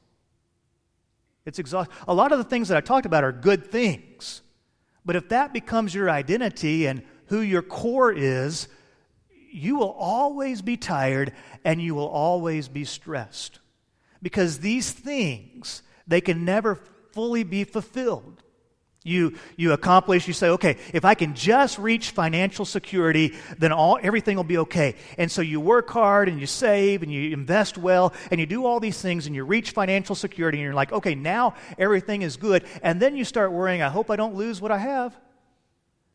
It's 1.45 1.59
exhausting. 1.59 1.95
A 2.07 2.15
lot 2.15 2.33
of 2.33 2.39
the 2.39 2.45
things 2.45 2.69
that 2.69 2.77
I 2.77 2.81
talked 2.81 3.07
about 3.07 3.25
are 3.25 3.33
good 3.33 3.71
things. 3.71 4.43
But 5.05 5.17
if 5.17 5.29
that 5.31 5.53
becomes 5.53 5.95
your 5.95 6.09
identity 6.09 6.87
and 6.87 7.03
who 7.27 7.41
your 7.41 7.63
core 7.63 8.13
is, 8.13 8.69
you 9.51 9.77
will 9.77 9.93
always 9.93 10.63
be 10.63 10.77
tired 10.77 11.33
and 11.65 11.83
you 11.83 11.95
will 11.95 12.09
always 12.09 12.69
be 12.69 12.85
stressed. 12.85 13.59
Because 14.23 14.61
these 14.61 14.91
things, 14.93 15.83
they 16.07 16.21
can 16.21 16.45
never 16.45 16.77
fully 17.13 17.43
be 17.43 17.65
fulfilled. 17.65 18.43
You, 19.05 19.37
you 19.57 19.73
accomplish, 19.73 20.29
you 20.29 20.33
say, 20.33 20.51
okay, 20.51 20.77
if 20.93 21.05
I 21.05 21.15
can 21.15 21.35
just 21.35 21.79
reach 21.79 22.11
financial 22.11 22.65
security, 22.65 23.35
then 23.59 23.73
all, 23.73 23.99
everything 24.01 24.37
will 24.37 24.45
be 24.45 24.59
okay. 24.59 24.95
And 25.19 25.31
so 25.31 25.43
you 25.43 25.61
work 25.61 25.91
hard 25.91 26.29
and 26.29 26.39
you 26.41 26.47
save 26.47 27.03
and 27.03 27.13
you 27.13 27.33
invest 27.33 27.77
well 27.77 28.15
and 28.31 28.39
you 28.39 28.47
do 28.47 28.65
all 28.65 28.79
these 28.79 29.03
things 29.03 29.27
and 29.27 29.35
you 29.35 29.45
reach 29.45 29.73
financial 29.73 30.15
security 30.15 30.59
and 30.59 30.65
you're 30.65 30.75
like, 30.75 30.93
okay, 30.93 31.17
now 31.17 31.55
everything 31.79 32.23
is 32.23 32.37
good. 32.37 32.65
And 32.83 33.03
then 33.03 33.17
you 33.17 33.25
start 33.25 33.51
worrying, 33.51 33.83
I 33.83 33.89
hope 33.89 34.09
I 34.09 34.17
don't 34.17 34.37
lose 34.37 34.61
what 34.61 34.71
I 34.71 34.79
have 34.79 35.19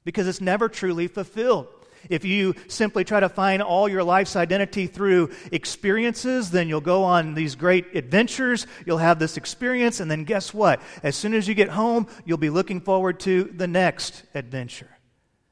because 0.05 0.25
it's 0.25 0.39
never 0.39 0.69
truly 0.69 1.07
fulfilled. 1.07 1.67
If 2.09 2.25
you 2.25 2.55
simply 2.67 3.03
try 3.03 3.19
to 3.19 3.29
find 3.29 3.61
all 3.61 3.89
your 3.89 4.03
life's 4.03 4.35
identity 4.35 4.87
through 4.87 5.31
experiences, 5.51 6.51
then 6.51 6.69
you'll 6.69 6.81
go 6.81 7.03
on 7.03 7.33
these 7.33 7.55
great 7.55 7.95
adventures. 7.95 8.67
You'll 8.85 8.97
have 8.97 9.19
this 9.19 9.37
experience, 9.37 9.99
and 9.99 10.09
then 10.09 10.23
guess 10.23 10.53
what? 10.53 10.81
As 11.03 11.15
soon 11.15 11.33
as 11.33 11.47
you 11.47 11.53
get 11.53 11.69
home, 11.69 12.07
you'll 12.25 12.37
be 12.37 12.49
looking 12.49 12.81
forward 12.81 13.19
to 13.21 13.43
the 13.45 13.67
next 13.67 14.23
adventure 14.33 14.89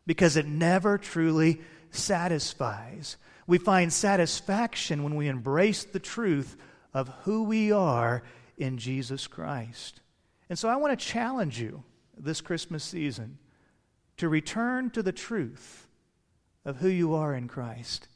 because 0.05 0.37
it 0.37 0.45
never 0.45 0.97
truly 0.97 1.61
satisfies. 1.91 3.17
We 3.47 3.57
find 3.57 3.91
satisfaction 3.91 5.03
when 5.03 5.15
we 5.15 5.27
embrace 5.27 5.83
the 5.83 5.99
truth 5.99 6.57
of 6.93 7.09
who 7.23 7.43
we 7.43 7.71
are 7.71 8.23
in 8.57 8.77
Jesus 8.77 9.27
Christ. 9.27 10.01
And 10.49 10.57
so 10.57 10.69
I 10.69 10.75
want 10.75 10.97
to 10.97 11.05
challenge 11.05 11.59
you 11.59 11.83
this 12.17 12.41
Christmas 12.41 12.83
season 12.83 13.37
to 14.17 14.29
return 14.29 14.89
to 14.91 15.03
the 15.03 15.11
truth 15.11 15.84
of 16.65 16.77
who 16.77 16.89
you 16.89 17.13
are 17.13 17.33
in 17.33 17.47
Christ. 17.47 18.07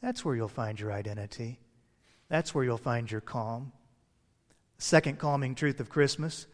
That's 0.00 0.24
where 0.24 0.34
you'll 0.34 0.48
find 0.48 0.78
your 0.78 0.92
identity. 0.92 1.58
That's 2.28 2.54
where 2.54 2.64
you'll 2.64 2.78
find 2.78 3.10
your 3.10 3.20
calm. 3.20 3.72
Second 4.78 5.18
calming 5.18 5.54
truth 5.54 5.80
of 5.80 5.90
Christmas 5.90 6.46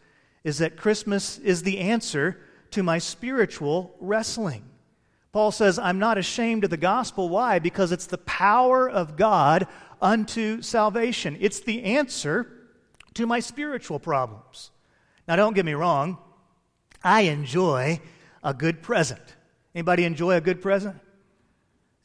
is 0.43 0.57
that 0.57 0.75
Christmas 0.75 1.37
is 1.37 1.63
the 1.63 1.79
answer 1.79 2.39
to 2.71 2.83
my 2.83 2.97
spiritual 2.97 3.95
wrestling. 3.99 4.63
Paul 5.31 5.51
says, 5.51 5.77
I'm 5.77 5.99
not 5.99 6.17
ashamed 6.17 6.63
of 6.63 6.69
the 6.69 6.77
gospel. 6.77 7.29
Why? 7.29 7.59
Because 7.59 7.91
it's 7.91 8.07
the 8.07 8.17
power 8.17 8.89
of 8.89 9.15
God 9.15 9.67
unto 10.01 10.61
salvation. 10.61 11.37
It's 11.39 11.59
the 11.59 11.83
answer 11.83 12.51
to 13.13 13.25
my 13.25 13.39
spiritual 13.39 13.99
problems. 13.99 14.71
Now, 15.27 15.35
don't 15.35 15.53
get 15.53 15.65
me 15.65 15.73
wrong, 15.73 16.17
I 17.03 17.21
enjoy 17.21 18.01
a 18.43 18.53
good 18.53 18.81
present. 18.81 19.35
Anybody 19.75 20.05
enjoy 20.05 20.35
a 20.35 20.41
good 20.41 20.61
present? 20.61 20.95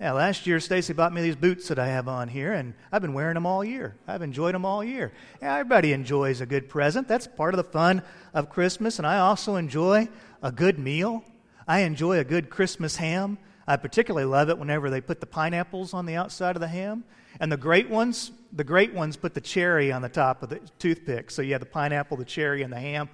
Yeah, 0.01 0.13
last 0.13 0.47
year 0.49 0.59
Stacy 0.59 0.93
bought 0.93 1.13
me 1.13 1.23
these 1.23 1.37
boots 1.37 1.69
that 1.69 1.79
I 1.79 1.87
have 1.87 2.09
on 2.09 2.27
here, 2.27 2.53
and 2.53 2.75
I've 2.91 3.03
been 3.03 3.15
wearing 3.15 3.35
them 3.35 3.47
all 3.47 3.65
year. 3.65 3.97
I've 4.09 4.23
enjoyed 4.23 4.55
them 4.55 4.65
all 4.65 4.83
year. 4.83 5.13
Yeah, 5.41 5.55
everybody 5.55 5.93
enjoys 5.93 6.41
a 6.41 6.47
good 6.47 6.69
present. 6.69 7.07
That's 7.07 7.29
part 7.29 7.55
of 7.55 7.59
the 7.59 7.71
fun 7.71 8.03
of 8.35 8.51
Christmas, 8.51 8.99
and 8.99 9.07
I 9.07 9.19
also 9.19 9.55
enjoy 9.55 10.09
a 10.43 10.51
good 10.51 10.79
meal. 10.79 11.23
I 11.69 11.81
enjoy 11.81 12.19
a 12.19 12.25
good 12.25 12.51
Christmas 12.51 12.97
ham. 12.97 13.39
I 13.67 13.77
particularly 13.77 14.27
love 14.27 14.49
it 14.49 14.59
whenever 14.59 14.91
they 14.91 15.01
put 15.01 15.21
the 15.21 15.27
pineapples 15.27 15.95
on 15.95 16.05
the 16.07 16.17
outside 16.17 16.57
of 16.57 16.61
the 16.61 16.69
ham. 16.69 17.05
And 17.39 17.51
the 17.51 17.57
great 17.57 17.89
ones, 17.89 18.33
the 18.53 18.65
great 18.65 18.93
ones 18.93 19.17
put 19.17 19.35
the 19.35 19.41
cherry 19.41 19.93
on 19.93 20.03
the 20.03 20.09
top 20.09 20.43
of 20.43 20.49
the 20.49 20.59
toothpick. 20.81 21.31
So 21.31 21.43
you 21.43 21.53
have 21.53 21.61
the 21.61 21.67
pineapple, 21.67 22.17
the 22.17 22.25
cherry, 22.25 22.63
and 22.63 22.73
the 22.73 22.81
ham. 22.81 23.09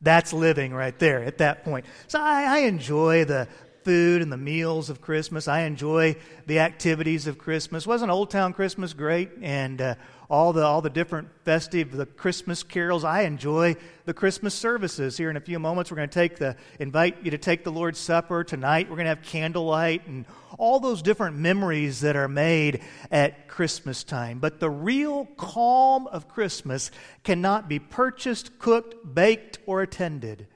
That's 0.00 0.32
living 0.32 0.72
right 0.72 0.98
there 0.98 1.22
at 1.24 1.38
that 1.38 1.64
point. 1.64 1.84
So 2.06 2.20
I, 2.20 2.44
I 2.44 2.58
enjoy 2.60 3.24
the, 3.24 3.48
food 3.88 4.20
and 4.20 4.30
the 4.30 4.36
meals 4.36 4.90
of 4.90 5.00
Christmas. 5.00 5.48
I 5.48 5.60
enjoy 5.60 6.14
the 6.44 6.58
activities 6.58 7.26
of 7.26 7.38
Christmas. 7.38 7.86
Wasn't 7.86 8.10
Old 8.10 8.30
Town 8.30 8.52
Christmas 8.52 8.92
great? 8.92 9.30
And 9.40 9.80
uh, 9.80 9.94
all 10.28 10.52
the 10.52 10.62
all 10.62 10.82
the 10.82 10.90
different 10.90 11.28
festive 11.46 11.92
the 11.92 12.04
Christmas 12.04 12.62
carols. 12.62 13.02
I 13.02 13.22
enjoy 13.22 13.76
the 14.04 14.12
Christmas 14.12 14.54
services. 14.54 15.16
Here 15.16 15.30
in 15.30 15.38
a 15.38 15.40
few 15.40 15.58
moments, 15.58 15.90
we're 15.90 15.96
going 15.96 16.10
to 16.10 16.14
take 16.14 16.36
the 16.36 16.54
invite 16.78 17.24
you 17.24 17.30
to 17.30 17.38
take 17.38 17.64
the 17.64 17.72
Lord's 17.72 17.98
Supper 17.98 18.44
tonight. 18.44 18.90
We're 18.90 18.96
going 18.96 19.06
to 19.06 19.14
have 19.14 19.22
candlelight 19.22 20.06
and 20.06 20.26
all 20.58 20.80
those 20.80 21.00
different 21.00 21.38
memories 21.38 22.00
that 22.00 22.14
are 22.14 22.28
made 22.28 22.82
at 23.10 23.48
Christmas 23.48 24.04
time. 24.04 24.38
But 24.38 24.60
the 24.60 24.68
real 24.68 25.24
calm 25.38 26.08
of 26.08 26.28
Christmas 26.28 26.90
cannot 27.24 27.70
be 27.70 27.78
purchased, 27.78 28.58
cooked, 28.58 29.14
baked, 29.14 29.60
or 29.64 29.80
attended. 29.80 30.46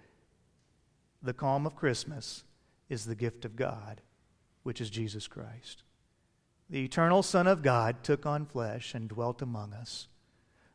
The 1.22 1.32
calm 1.32 1.64
of 1.64 1.74
Christmas 1.74 2.44
is 2.92 3.06
the 3.06 3.14
gift 3.14 3.44
of 3.44 3.56
God, 3.56 4.02
which 4.62 4.80
is 4.80 4.90
Jesus 4.90 5.26
Christ. 5.26 5.82
The 6.68 6.84
eternal 6.84 7.22
Son 7.22 7.46
of 7.46 7.62
God 7.62 8.04
took 8.04 8.26
on 8.26 8.46
flesh 8.46 8.94
and 8.94 9.08
dwelt 9.08 9.42
among 9.42 9.72
us 9.72 10.08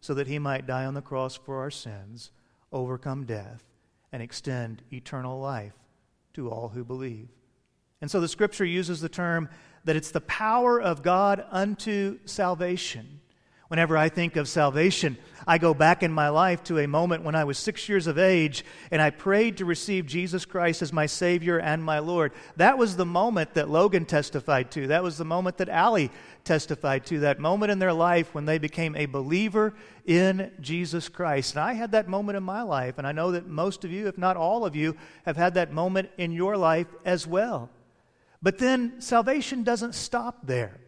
so 0.02 0.14
that 0.14 0.28
he 0.28 0.40
might 0.40 0.68
die 0.68 0.86
on 0.86 0.94
the 0.94 1.02
cross 1.02 1.36
for 1.36 1.60
our 1.60 1.72
sins, 1.72 2.32
overcome 2.72 3.26
death, 3.26 3.64
and 4.12 4.22
extend 4.22 4.82
eternal 4.92 5.40
life 5.40 5.74
to 6.34 6.50
all 6.50 6.70
who 6.70 6.84
believe. 6.84 7.30
And 8.02 8.10
so 8.10 8.20
the 8.20 8.28
scripture 8.28 8.66
uses 8.66 9.02
the 9.02 9.10
term 9.10 9.50
that 9.86 9.96
it's 9.96 10.12
the 10.12 10.22
power 10.22 10.82
of 10.82 11.04
God 11.04 11.46
unto 11.52 12.20
salvation. 12.26 13.22
Whenever 13.68 13.98
I 13.98 14.08
think 14.08 14.38
of 14.38 14.48
salvation, 14.48 15.18
I 15.46 15.58
go 15.58 15.74
back 15.74 16.02
in 16.02 16.12
my 16.12 16.30
life 16.30 16.64
to 16.66 16.80
a 16.80 16.88
moment 16.88 17.24
when 17.24 17.36
I 17.36 17.44
was 17.44 17.58
six 17.58 17.90
years 17.90 18.08
of 18.08 18.18
age 18.18 18.64
and 18.92 19.02
I 19.02 19.10
prayed 19.10 19.58
to 19.58 19.66
receive 19.66 20.06
Jesus 20.06 20.46
Christ 20.46 20.82
as 20.82 20.94
my 20.94 21.06
Savior 21.06 21.60
and 21.60 21.84
my 21.84 22.00
Lord. 22.00 22.32
That 22.56 22.78
was 22.78 22.96
the 22.96 23.06
moment 23.06 23.56
that 23.56 23.70
Logan 23.70 24.06
testified 24.06 24.72
to. 24.72 24.88
That 24.88 25.04
was 25.04 25.18
the 25.18 25.26
moment 25.26 25.58
that 25.58 25.68
Allie 25.68 26.12
testified 26.46 27.06
to. 27.08 27.20
That 27.20 27.40
moment 27.40 27.72
in 27.72 27.80
their 27.80 27.94
life 27.94 28.34
when 28.34 28.46
they 28.46 28.58
became 28.58 28.96
a 28.96 29.06
believer 29.06 29.74
in 30.06 30.52
Jesus 30.62 31.10
Christ. 31.10 31.56
And 31.56 31.64
I 31.64 31.74
had 31.74 31.92
that 31.92 32.08
moment 32.08 32.38
in 32.38 32.44
my 32.44 32.62
life, 32.62 32.98
and 32.98 33.06
I 33.06 33.12
know 33.12 33.32
that 33.32 33.48
most 33.48 33.84
of 33.84 33.92
you, 33.92 34.08
if 34.08 34.18
not 34.18 34.38
all 34.38 34.66
of 34.66 34.78
you, 34.78 34.96
have 35.26 35.36
had 35.36 35.56
that 35.56 35.74
moment 35.74 36.10
in 36.18 36.32
your 36.32 36.56
life 36.56 36.88
as 37.04 37.28
well. 37.28 37.70
But 38.42 38.60
then 38.60 39.02
salvation 39.02 39.64
doesn't 39.64 39.94
stop 39.94 40.48
there. 40.48 40.80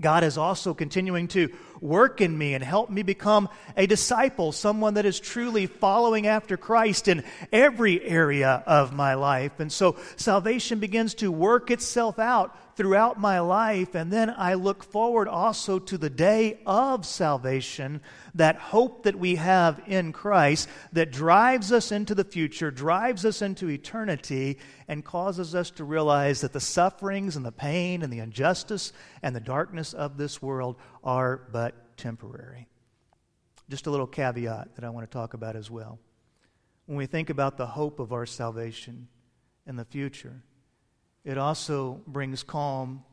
God 0.00 0.22
is 0.22 0.38
also 0.38 0.74
continuing 0.74 1.26
to 1.28 1.52
work 1.80 2.20
in 2.20 2.36
me 2.36 2.54
and 2.54 2.62
help 2.62 2.90
me 2.90 3.02
become 3.02 3.48
a 3.76 3.86
disciple, 3.86 4.52
someone 4.52 4.94
that 4.94 5.06
is 5.06 5.20
truly 5.20 5.66
following 5.66 6.26
after 6.26 6.56
Christ 6.56 7.08
in 7.08 7.24
every 7.52 8.02
area 8.02 8.62
of 8.66 8.92
my 8.92 9.14
life. 9.14 9.60
And 9.60 9.72
so 9.72 9.96
salvation 10.16 10.78
begins 10.78 11.14
to 11.14 11.30
work 11.30 11.70
itself 11.70 12.18
out 12.18 12.56
throughout 12.78 13.18
my 13.18 13.40
life. 13.40 13.96
And 13.96 14.12
then 14.12 14.30
I 14.30 14.54
look 14.54 14.84
forward 14.84 15.26
also 15.26 15.80
to 15.80 15.98
the 15.98 16.08
day 16.08 16.60
of 16.64 17.04
salvation, 17.04 18.00
that 18.36 18.54
hope 18.54 19.02
that 19.02 19.18
we 19.18 19.34
have 19.34 19.82
in 19.88 20.12
Christ 20.12 20.68
that 20.92 21.10
drives 21.10 21.72
us 21.72 21.90
into 21.90 22.14
the 22.14 22.22
future, 22.22 22.70
drives 22.70 23.24
us 23.24 23.42
into 23.42 23.68
eternity, 23.68 24.58
and 24.86 25.04
causes 25.04 25.56
us 25.56 25.72
to 25.72 25.82
realize 25.82 26.40
that 26.42 26.52
the 26.52 26.60
sufferings 26.60 27.34
and 27.34 27.44
the 27.44 27.50
pain 27.50 28.02
and 28.02 28.12
the 28.12 28.20
injustice 28.20 28.92
and 29.24 29.34
the 29.34 29.40
darkness 29.40 29.92
of 29.92 30.16
this 30.16 30.40
world 30.40 30.76
are 31.02 31.48
but 31.50 31.96
temporary. 31.96 32.68
Just 33.68 33.88
a 33.88 33.90
little 33.90 34.06
caveat 34.06 34.76
that 34.76 34.84
I 34.84 34.90
want 34.90 35.10
to 35.10 35.12
talk 35.12 35.34
about 35.34 35.56
as 35.56 35.68
well. 35.68 35.98
When 36.86 36.96
we 36.96 37.06
think 37.06 37.28
about 37.28 37.56
the 37.56 37.66
hope 37.66 37.98
of 37.98 38.12
our 38.12 38.24
salvation 38.24 39.08
in 39.66 39.74
the 39.74 39.84
future, 39.84 40.44
it 41.24 41.38
also 41.38 42.00
brings 42.06 42.42
calm 42.42 43.04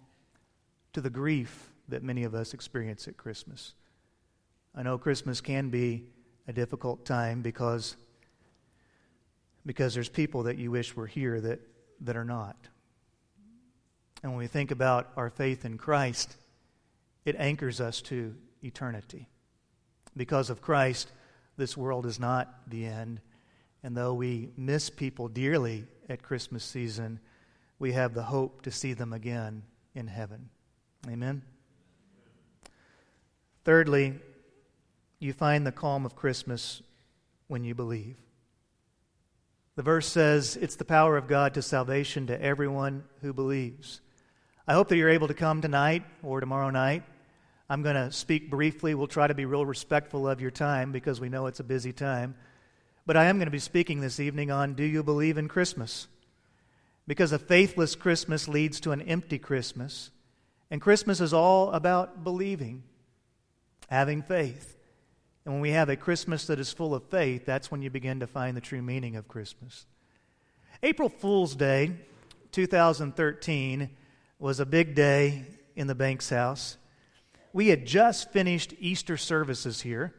to 0.94 1.02
the 1.02 1.10
grief 1.10 1.72
that 1.88 2.04
many 2.04 2.24
of 2.24 2.34
us 2.34 2.54
experience 2.54 3.08
at 3.08 3.18
Christmas. 3.18 3.74
I 4.74 4.84
know 4.84 4.98
Christmas 4.98 5.42
can 5.42 5.70
be 5.70 6.06
a 6.48 6.54
difficult 6.54 7.06
time 7.06 7.42
because, 7.42 7.96
because 9.66 9.94
there's 9.94 10.10
people 10.10 10.44
that 10.44 10.58
you 10.58 10.72
wish 10.72 10.96
were 10.96 11.08
here 11.08 11.40
that, 11.42 11.60
that 12.02 12.16
are 12.16 12.26
not. 12.26 12.56
And 14.24 14.32
when 14.32 14.40
we 14.40 14.48
think 14.48 14.72
about 14.72 15.12
our 15.16 15.30
faith 15.30 15.66
in 15.66 15.78
Christ, 15.78 16.36
it 17.26 17.36
anchors 17.38 17.80
us 17.80 18.02
to 18.04 18.36
eternity. 18.64 19.28
Because 20.18 20.50
of 20.50 20.62
Christ, 20.62 21.12
this 21.58 21.78
world 21.78 22.06
is 22.06 22.20
not 22.20 22.54
the 22.68 22.86
end. 22.86 23.22
And 23.84 23.96
though 23.96 24.14
we 24.14 24.50
miss 24.58 24.90
people 24.90 25.28
dearly 25.28 25.86
at 26.10 26.24
Christmas 26.24 26.64
season, 26.64 27.20
we 27.80 27.92
have 27.92 28.14
the 28.14 28.24
hope 28.24 28.62
to 28.64 28.72
see 28.72 28.94
them 28.94 29.14
again 29.14 29.64
in 29.94 30.08
heaven. 30.08 30.50
Amen. 31.10 31.44
Thirdly, 33.64 34.16
you 35.20 35.34
find 35.34 35.66
the 35.66 35.72
calm 35.72 36.06
of 36.06 36.16
Christmas 36.16 36.82
when 37.48 37.64
you 37.64 37.76
believe. 37.76 38.16
The 39.76 39.84
verse 39.84 40.08
says, 40.08 40.56
It's 40.56 40.76
the 40.76 40.86
power 40.86 41.18
of 41.18 41.28
God 41.28 41.56
to 41.56 41.62
salvation 41.62 42.28
to 42.28 42.42
everyone 42.42 43.04
who 43.22 43.34
believes. 43.34 44.02
I 44.68 44.74
hope 44.74 44.88
that 44.90 44.98
you're 44.98 45.10
able 45.10 45.28
to 45.28 45.34
come 45.34 45.62
tonight 45.62 46.04
or 46.24 46.40
tomorrow 46.40 46.70
night. 46.70 47.04
I'm 47.70 47.82
going 47.82 47.96
to 47.96 48.12
speak 48.12 48.50
briefly. 48.50 48.96
We'll 48.96 49.08
try 49.08 49.28
to 49.28 49.34
be 49.34 49.46
real 49.46 49.66
respectful 49.66 50.28
of 50.28 50.40
your 50.40 50.52
time 50.52 50.92
because 50.92 51.20
we 51.20 51.30
know 51.30 51.48
it's 51.48 51.60
a 51.60 51.64
busy 51.64 51.92
time. 51.92 52.36
But 53.06 53.18
I 53.18 53.26
am 53.26 53.38
going 53.38 53.48
to 53.48 53.52
be 53.52 53.60
speaking 53.60 54.02
this 54.02 54.20
evening 54.20 54.52
on 54.52 54.76
Do 54.76 54.84
you 54.84 55.04
believe 55.04 55.38
in 55.38 55.48
Christmas? 55.48 56.08
Because 57.08 57.32
a 57.32 57.40
faithless 57.40 57.96
Christmas 57.96 58.48
leads 58.48 58.80
to 58.82 58.92
an 58.92 59.02
empty 59.02 59.38
Christmas. 59.38 60.12
And 60.72 60.82
Christmas 60.82 61.22
is 61.22 61.34
all 61.34 61.72
about 61.72 62.24
believing, 62.24 62.84
having 63.90 64.24
faith. 64.24 64.78
And 65.46 65.54
when 65.54 65.62
we 65.62 65.72
have 65.72 65.90
a 65.90 65.96
Christmas 65.96 66.48
that 66.48 66.60
is 66.60 66.74
full 66.74 66.96
of 66.96 67.04
faith, 67.10 67.46
that's 67.46 67.70
when 67.70 67.84
you 67.84 67.92
begin 67.92 68.20
to 68.22 68.28
find 68.28 68.58
the 68.58 68.62
true 68.62 68.82
meaning 68.82 69.16
of 69.16 69.28
Christmas. 69.28 69.86
April 70.82 71.10
Fool's 71.10 71.56
Day, 71.56 71.92
2013, 72.52 73.90
was 74.40 74.60
a 74.60 74.66
big 74.66 74.96
day 74.96 75.46
in 75.76 75.88
the 75.88 75.96
Banks 75.96 76.30
house. 76.30 76.78
We 77.54 77.68
had 77.68 77.86
just 77.86 78.32
finished 78.32 78.74
Easter 78.80 79.18
services 79.18 79.82
here. 79.82 80.14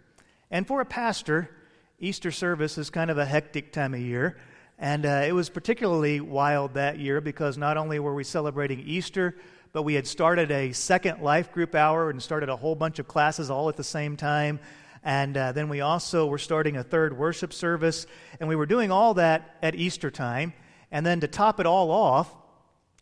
And 0.51 0.67
for 0.67 0.81
a 0.81 0.87
pastor, 0.87 1.51
Easter 1.99 2.31
service 2.31 2.79
is 2.79 2.89
kind 2.89 3.11
of 3.11 3.19
a 3.19 3.27
hectic 3.27 3.73
time 3.73 3.95
of 3.95 4.01
year. 4.01 4.39
And 4.79 5.07
uh, 5.07 5.25
it 5.27 5.33
was 5.33 5.49
particularly 5.49 6.21
wild 6.21 6.75
that 6.75 6.99
year 6.99 7.21
because 7.21 7.57
not 7.57 7.77
only 7.77 7.99
were 7.99 8.15
we 8.15 8.25
celebrating 8.25 8.81
Easter, 8.81 9.35
but 9.73 9.83
we 9.83 9.95
had 9.95 10.07
started 10.07 10.51
a 10.51 10.73
second 10.73 11.23
life 11.23 11.53
group 11.53 11.75
hour 11.75 12.11
and 12.11 12.23
started 12.23 12.49
a 12.49 12.57
whole 12.57 12.75
bunch 12.75 12.99
of 12.99 13.09
classes 13.09 13.51
all 13.51 13.69
at 13.69 13.77
the 13.77 13.85
same 13.85 14.17
time. 14.17 14.61
And 15.03 15.37
uh, 15.37 15.53
then 15.53 15.69
we 15.69 15.81
also 15.81 16.27
were 16.27 16.39
starting 16.39 16.77
a 16.77 16.83
third 16.83 17.17
worship 17.17 17.53
service. 17.53 18.07
And 18.39 18.49
we 18.49 18.57
were 18.57 18.67
doing 18.67 18.91
all 18.91 19.15
that 19.15 19.57
at 19.63 19.75
Easter 19.75 20.11
time. 20.11 20.53
And 20.91 21.07
then 21.07 21.21
to 21.21 21.29
top 21.29 21.59
it 21.61 21.67
all 21.67 21.91
off, 21.91 22.35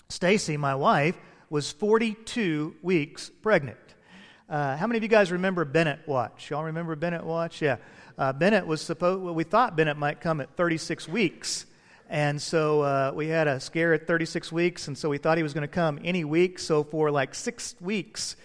Stacy, 0.08 0.56
my 0.56 0.74
wife, 0.74 1.16
was 1.50 1.72
42 1.72 2.76
weeks 2.82 3.30
pregnant. 3.42 3.78
Uh, 4.46 4.76
how 4.76 4.87
many 4.87 4.98
of 4.98 5.02
you 5.02 5.09
guys 5.09 5.33
remember 5.33 5.64
Bennett 5.64 6.00
Watch? 6.07 6.50
Y'all 6.50 6.64
remember 6.64 6.94
Bennett 6.96 7.24
Watch? 7.24 7.62
Yeah. 7.62 7.76
Uh, 8.18 8.30
Bennett 8.33 8.66
was 8.66 8.83
supposed, 8.83 9.22
well, 9.22 9.35
we 9.35 9.42
thought 9.42 9.74
Bennett 9.74 9.96
might 9.96 10.20
come 10.20 10.40
at 10.42 10.54
36 10.54 11.09
weeks. 11.09 11.64
And 12.11 12.40
so 12.40 12.83
uh, 12.83 13.12
we 13.14 13.28
had 13.28 13.48
a 13.48 13.59
scare 13.59 13.94
at 13.94 14.07
36 14.07 14.52
weeks, 14.52 14.87
and 14.87 14.98
so 14.98 15.09
we 15.09 15.16
thought 15.16 15.38
he 15.38 15.42
was 15.42 15.54
going 15.54 15.62
to 15.62 15.68
come 15.68 15.98
any 16.04 16.24
week. 16.24 16.59
So 16.59 16.85
for 16.85 17.11
like 17.11 17.35
six 17.35 17.74
weeks, 17.80 18.37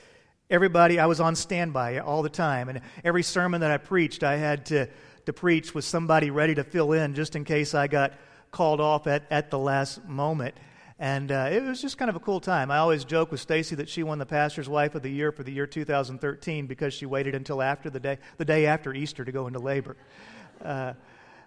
everybody, 0.50 1.00
I 1.00 1.06
was 1.06 1.20
on 1.20 1.36
standby 1.36 2.00
all 2.00 2.22
the 2.24 2.30
time. 2.30 2.70
And 2.70 2.80
every 3.04 3.22
sermon 3.22 3.60
that 3.60 3.70
I 3.70 3.78
preached, 3.78 4.24
I 4.24 4.38
had 4.38 4.68
to, 4.68 4.88
to 5.26 5.34
preach 5.34 5.76
with 5.76 5.84
somebody 5.84 6.32
ready 6.32 6.56
to 6.56 6.64
fill 6.64 6.94
in 6.94 7.14
just 7.14 7.36
in 7.36 7.44
case 7.44 7.74
I 7.74 7.88
got 7.88 8.14
called 8.52 8.80
off 8.80 9.06
at, 9.06 9.24
at 9.30 9.52
the 9.52 9.60
last 9.60 10.06
moment. 10.06 10.56
And 11.02 11.32
uh, 11.32 11.48
it 11.50 11.64
was 11.64 11.82
just 11.82 11.98
kind 11.98 12.10
of 12.10 12.18
a 12.18 12.20
cool 12.20 12.42
time. 12.42 12.70
I 12.70 12.78
always 12.80 13.06
joke 13.06 13.32
with 13.32 13.40
Stacy 13.40 13.74
that 13.76 13.88
she 13.88 14.04
won 14.04 14.20
the 14.20 14.26
pastor's 14.26 14.68
wife 14.68 14.96
of 14.96 15.02
the 15.02 15.10
year 15.10 15.32
for 15.32 15.44
the 15.44 15.52
year 15.52 15.66
2013 15.66 16.68
because 16.68 16.94
she 16.94 17.06
waited 17.06 17.36
until 17.36 17.62
after 17.62 17.90
the 17.90 18.02
day, 18.02 18.18
the 18.38 18.44
day 18.44 18.66
after 18.66 18.94
Easter 18.94 19.24
to 19.24 19.32
go 19.32 19.48
into 19.48 19.60
labor. 19.60 19.96
Uh, 20.62 20.94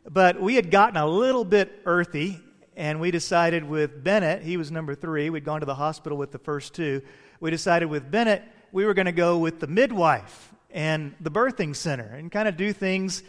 but 0.08 0.40
we 0.40 0.54
had 0.54 0.70
gotten 0.70 0.96
a 0.96 1.06
little 1.06 1.44
bit 1.44 1.82
earthy, 1.84 2.40
and 2.76 2.98
we 2.98 3.10
decided 3.10 3.62
with 3.62 4.02
Bennett, 4.02 4.42
he 4.42 4.56
was 4.56 4.70
number 4.72 4.94
three. 4.94 5.28
We'd 5.28 5.44
gone 5.44 5.60
to 5.60 5.66
the 5.66 5.74
hospital 5.74 6.16
with 6.16 6.32
the 6.32 6.38
first 6.38 6.74
two. 6.74 7.02
We 7.38 7.50
decided 7.50 7.86
with 7.86 8.10
Bennett, 8.10 8.42
we 8.72 8.86
were 8.86 8.94
going 8.94 9.06
to 9.06 9.12
go 9.12 9.36
with 9.36 9.60
the 9.60 9.66
midwife 9.66 10.54
and 10.70 11.14
the 11.20 11.30
birthing 11.30 11.76
center 11.76 12.14
and 12.14 12.32
kind 12.32 12.48
of 12.48 12.56
do 12.56 12.72
things 12.72 13.22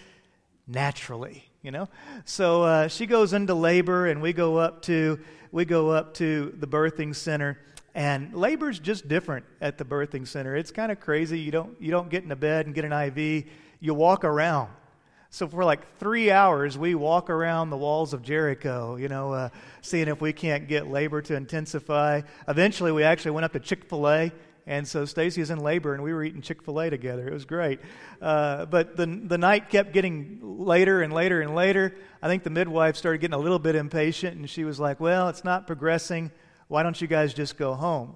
naturally, 0.68 1.44
you 1.62 1.72
know? 1.72 1.90
So 2.24 2.64
uh, 2.64 2.88
she 2.88 3.08
goes 3.08 3.34
into 3.34 3.54
labor, 3.54 4.08
and 4.08 4.22
we 4.22 4.32
go 4.32 4.56
up 4.56 4.84
to 4.84 5.20
we 5.54 5.66
go 5.66 5.92
up 5.92 6.16
to 6.16 6.52
the 6.58 6.66
birthing 6.68 7.16
center 7.16 7.60
and 7.94 8.34
labor's 8.34 8.80
just 8.80 9.08
different 9.08 9.46
at 9.62 9.78
the 9.78 9.86
birthing 9.86 10.28
center. 10.28 10.56
It's 10.56 10.72
kind 10.72 10.92
of 10.92 11.00
crazy. 11.00 11.40
You 11.40 11.52
don't 11.52 11.80
you 11.80 11.92
don't 11.92 12.10
get 12.10 12.24
in 12.24 12.32
a 12.32 12.36
bed 12.36 12.66
and 12.66 12.74
get 12.74 12.84
an 12.84 12.92
iv 12.92 13.46
you 13.80 13.94
walk 13.94 14.26
around. 14.26 14.70
So 15.30 15.48
for 15.48 15.64
like 15.64 15.98
three 16.00 16.32
hours 16.32 16.76
we 16.76 16.96
walk 16.96 17.30
around 17.30 17.70
the 17.70 17.78
walls 17.78 18.14
of 18.14 18.24
jericho 18.24 18.96
you 18.96 19.08
know 19.08 19.32
uh, 19.32 19.50
seeing 19.82 20.08
if 20.08 20.22
we 20.22 20.34
can't 20.34 20.68
get 20.68 20.88
labor 20.88 21.22
to 21.22 21.36
intensify. 21.36 22.22
Eventually 22.48 22.92
we 22.92 23.04
actually 23.04 23.32
went 23.32 23.46
up 23.46 23.54
to 23.54 23.60
chick-fil-a 23.60 24.32
and 24.66 24.88
so 24.88 25.06
Stacy 25.06 25.42
is 25.42 25.50
in 25.50 25.60
labor, 25.60 25.94
and 25.94 26.04
we 26.04 26.14
were 26.14 26.24
eating 26.24 26.42
Chick 26.42 26.64
fil 26.64 26.80
A 26.80 26.90
together. 26.90 27.28
It 27.28 27.34
was 27.34 27.46
great. 27.46 27.80
Uh, 28.22 28.66
but 28.66 28.96
the, 28.96 29.06
the 29.06 29.38
night 29.38 29.70
kept 29.70 29.92
getting 29.92 30.40
later 30.42 31.02
and 31.02 31.12
later 31.12 31.42
and 31.42 31.54
later. 31.54 31.96
I 32.22 32.28
think 32.28 32.44
the 32.44 32.50
midwife 32.50 32.96
started 32.96 33.20
getting 33.20 33.34
a 33.34 33.40
little 33.40 33.60
bit 33.60 33.76
impatient, 33.76 34.38
and 34.38 34.50
she 34.50 34.64
was 34.64 34.80
like, 34.80 35.00
Well, 35.00 35.30
it's 35.30 35.44
not 35.44 35.68
progressing. 35.68 36.32
Why 36.70 36.84
don't 36.84 37.00
you 37.00 37.08
guys 37.08 37.34
just 37.34 37.58
go 37.58 37.74
home? 37.74 38.16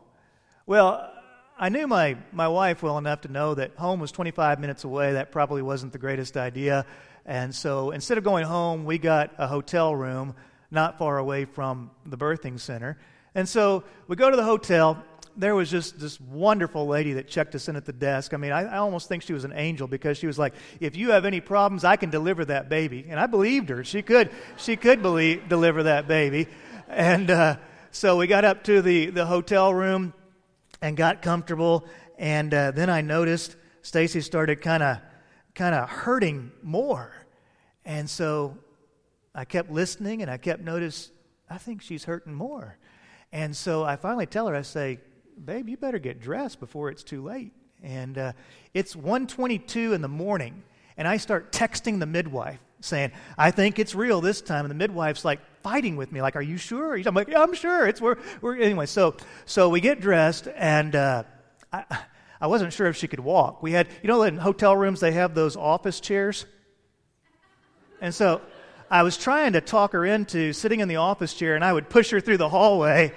Well, 0.65 1.11
I 1.59 1.69
knew 1.69 1.87
my, 1.87 2.17
my 2.31 2.47
wife 2.47 2.83
well 2.83 2.97
enough 2.97 3.21
to 3.21 3.31
know 3.31 3.55
that 3.55 3.75
home 3.77 3.99
was 3.99 4.11
25 4.11 4.59
minutes 4.59 4.83
away. 4.83 5.13
That 5.13 5.31
probably 5.31 5.61
wasn't 5.61 5.91
the 5.91 5.97
greatest 5.97 6.37
idea. 6.37 6.85
And 7.25 7.53
so 7.53 7.91
instead 7.91 8.17
of 8.17 8.23
going 8.23 8.45
home, 8.45 8.85
we 8.85 8.97
got 8.99 9.33
a 9.37 9.47
hotel 9.47 9.95
room 9.95 10.35
not 10.71 10.97
far 10.97 11.17
away 11.17 11.45
from 11.45 11.91
the 12.05 12.17
birthing 12.17 12.59
center. 12.59 12.97
And 13.33 13.47
so 13.49 13.83
we 14.07 14.15
go 14.15 14.29
to 14.29 14.37
the 14.37 14.43
hotel, 14.43 15.03
there 15.37 15.55
was 15.55 15.69
just 15.69 15.99
this 15.99 16.19
wonderful 16.19 16.87
lady 16.87 17.13
that 17.13 17.27
checked 17.27 17.53
us 17.55 17.69
in 17.69 17.75
at 17.75 17.85
the 17.85 17.93
desk. 17.93 18.33
I 18.33 18.37
mean, 18.37 18.51
I, 18.51 18.63
I, 18.63 18.77
almost 18.77 19.07
think 19.07 19.23
she 19.23 19.33
was 19.33 19.43
an 19.43 19.53
angel 19.53 19.87
because 19.87 20.17
she 20.17 20.27
was 20.27 20.39
like, 20.39 20.53
"If 20.79 20.97
you 20.97 21.11
have 21.11 21.25
any 21.25 21.39
problems, 21.39 21.83
I 21.83 21.95
can 21.95 22.09
deliver 22.09 22.43
that 22.45 22.69
baby." 22.69 23.05
And 23.07 23.19
I 23.19 23.27
believed 23.27 23.69
her. 23.69 23.83
She 23.83 24.01
could, 24.01 24.31
she 24.57 24.75
could 24.75 25.01
believe 25.01 25.47
deliver 25.47 25.83
that 25.83 26.07
baby. 26.07 26.47
And 26.87 27.29
uh, 27.29 27.57
so 27.91 28.17
we 28.17 28.27
got 28.27 28.45
up 28.45 28.63
to 28.63 28.81
the 28.81 29.07
the 29.07 29.25
hotel 29.25 29.73
room 29.73 30.13
and 30.81 30.97
got 30.97 31.21
comfortable. 31.21 31.85
And 32.17 32.53
uh, 32.53 32.71
then 32.71 32.89
I 32.89 33.01
noticed 33.01 33.55
Stacy 33.83 34.21
started 34.21 34.61
kind 34.61 34.81
of 34.81 34.97
kind 35.53 35.75
of 35.75 35.87
hurting 35.87 36.51
more. 36.63 37.13
And 37.85 38.09
so 38.09 38.57
I 39.35 39.45
kept 39.45 39.71
listening, 39.71 40.21
and 40.23 40.31
I 40.31 40.37
kept 40.37 40.61
notice. 40.61 41.11
I 41.49 41.57
think 41.57 41.81
she's 41.81 42.03
hurting 42.03 42.33
more. 42.33 42.77
And 43.31 43.55
so 43.55 43.83
I 43.83 43.95
finally 43.97 44.25
tell 44.25 44.47
her, 44.47 44.55
I 44.55 44.61
say, 44.61 44.99
babe, 45.45 45.69
you 45.69 45.77
better 45.77 45.99
get 45.99 46.19
dressed 46.19 46.59
before 46.59 46.89
it's 46.89 47.03
too 47.03 47.23
late. 47.23 47.51
And 47.83 48.17
uh, 48.17 48.33
it's 48.73 48.95
1.22 48.95 49.93
in 49.93 50.01
the 50.01 50.07
morning, 50.07 50.63
and 50.97 51.07
I 51.07 51.17
start 51.17 51.51
texting 51.51 51.99
the 51.99 52.05
midwife 52.05 52.59
saying, 52.79 53.11
I 53.37 53.51
think 53.51 53.79
it's 53.79 53.95
real 53.95 54.21
this 54.21 54.41
time. 54.41 54.65
And 54.65 54.71
the 54.71 54.75
midwife's 54.75 55.25
like 55.25 55.39
fighting 55.63 55.95
with 55.95 56.11
me, 56.11 56.21
like, 56.21 56.35
are 56.35 56.41
you 56.41 56.57
sure? 56.57 56.95
I'm 56.95 57.15
like, 57.15 57.27
yeah, 57.27 57.41
I'm 57.41 57.53
sure. 57.53 57.87
It's 57.87 58.01
we're, 58.01 58.17
we're 58.41 58.57
anyway. 58.57 58.85
So, 58.85 59.15
so 59.45 59.69
we 59.69 59.81
get 59.81 59.99
dressed, 60.01 60.47
and 60.55 60.95
uh, 60.95 61.23
I, 61.71 61.85
I 62.41 62.47
wasn't 62.47 62.73
sure 62.73 62.87
if 62.87 62.95
she 62.95 63.07
could 63.07 63.19
walk. 63.19 63.61
We 63.63 63.71
had, 63.71 63.87
you 64.01 64.07
know, 64.07 64.23
in 64.23 64.37
hotel 64.37 64.75
rooms 64.75 64.99
they 64.99 65.11
have 65.11 65.35
those 65.35 65.55
office 65.55 65.99
chairs, 65.99 66.45
and 68.01 68.13
so 68.13 68.41
I 68.89 69.03
was 69.03 69.17
trying 69.17 69.53
to 69.53 69.61
talk 69.61 69.91
her 69.93 70.05
into 70.05 70.53
sitting 70.53 70.79
in 70.79 70.87
the 70.87 70.97
office 70.97 71.33
chair, 71.33 71.55
and 71.55 71.65
I 71.65 71.73
would 71.73 71.89
push 71.89 72.11
her 72.11 72.21
through 72.21 72.37
the 72.37 72.49
hallway, 72.49 73.11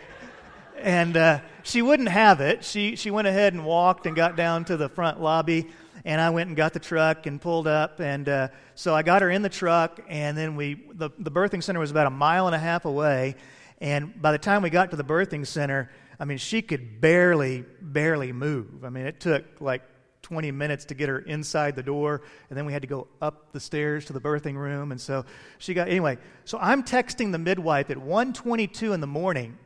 and. 0.82 1.16
Uh, 1.16 1.40
she 1.62 1.82
wouldn't 1.82 2.08
have 2.08 2.40
it. 2.40 2.64
She, 2.64 2.96
she 2.96 3.10
went 3.10 3.28
ahead 3.28 3.52
and 3.52 3.64
walked 3.64 4.06
and 4.06 4.16
got 4.16 4.36
down 4.36 4.64
to 4.66 4.76
the 4.76 4.88
front 4.88 5.20
lobby, 5.20 5.68
and 6.04 6.20
I 6.20 6.30
went 6.30 6.48
and 6.48 6.56
got 6.56 6.72
the 6.72 6.80
truck 6.80 7.26
and 7.26 7.40
pulled 7.40 7.66
up. 7.66 8.00
And 8.00 8.28
uh, 8.28 8.48
so 8.74 8.94
I 8.94 9.02
got 9.02 9.22
her 9.22 9.30
in 9.30 9.42
the 9.42 9.48
truck, 9.48 10.00
and 10.08 10.36
then 10.36 10.56
we, 10.56 10.82
the, 10.92 11.10
the 11.18 11.30
birthing 11.30 11.62
center 11.62 11.80
was 11.80 11.90
about 11.90 12.06
a 12.06 12.10
mile 12.10 12.46
and 12.46 12.54
a 12.54 12.58
half 12.58 12.84
away. 12.84 13.36
And 13.80 14.20
by 14.20 14.32
the 14.32 14.38
time 14.38 14.62
we 14.62 14.70
got 14.70 14.90
to 14.90 14.96
the 14.96 15.04
birthing 15.04 15.46
center, 15.46 15.90
I 16.18 16.24
mean, 16.24 16.38
she 16.38 16.60
could 16.62 17.00
barely, 17.00 17.64
barely 17.80 18.32
move. 18.32 18.84
I 18.84 18.90
mean, 18.90 19.06
it 19.06 19.20
took 19.20 19.44
like 19.60 19.82
20 20.22 20.50
minutes 20.50 20.84
to 20.86 20.94
get 20.94 21.08
her 21.08 21.20
inside 21.20 21.76
the 21.76 21.82
door, 21.82 22.22
and 22.50 22.58
then 22.58 22.66
we 22.66 22.72
had 22.72 22.82
to 22.82 22.88
go 22.88 23.08
up 23.22 23.52
the 23.52 23.60
stairs 23.60 24.04
to 24.06 24.12
the 24.12 24.20
birthing 24.20 24.54
room. 24.54 24.92
And 24.92 25.00
so 25.00 25.24
she 25.58 25.72
got, 25.72 25.88
anyway, 25.88 26.18
so 26.44 26.58
I'm 26.58 26.82
texting 26.82 27.32
the 27.32 27.38
midwife 27.38 27.90
at 27.90 27.96
1.22 27.96 28.92
in 28.92 29.00
the 29.00 29.06
morning 29.06 29.56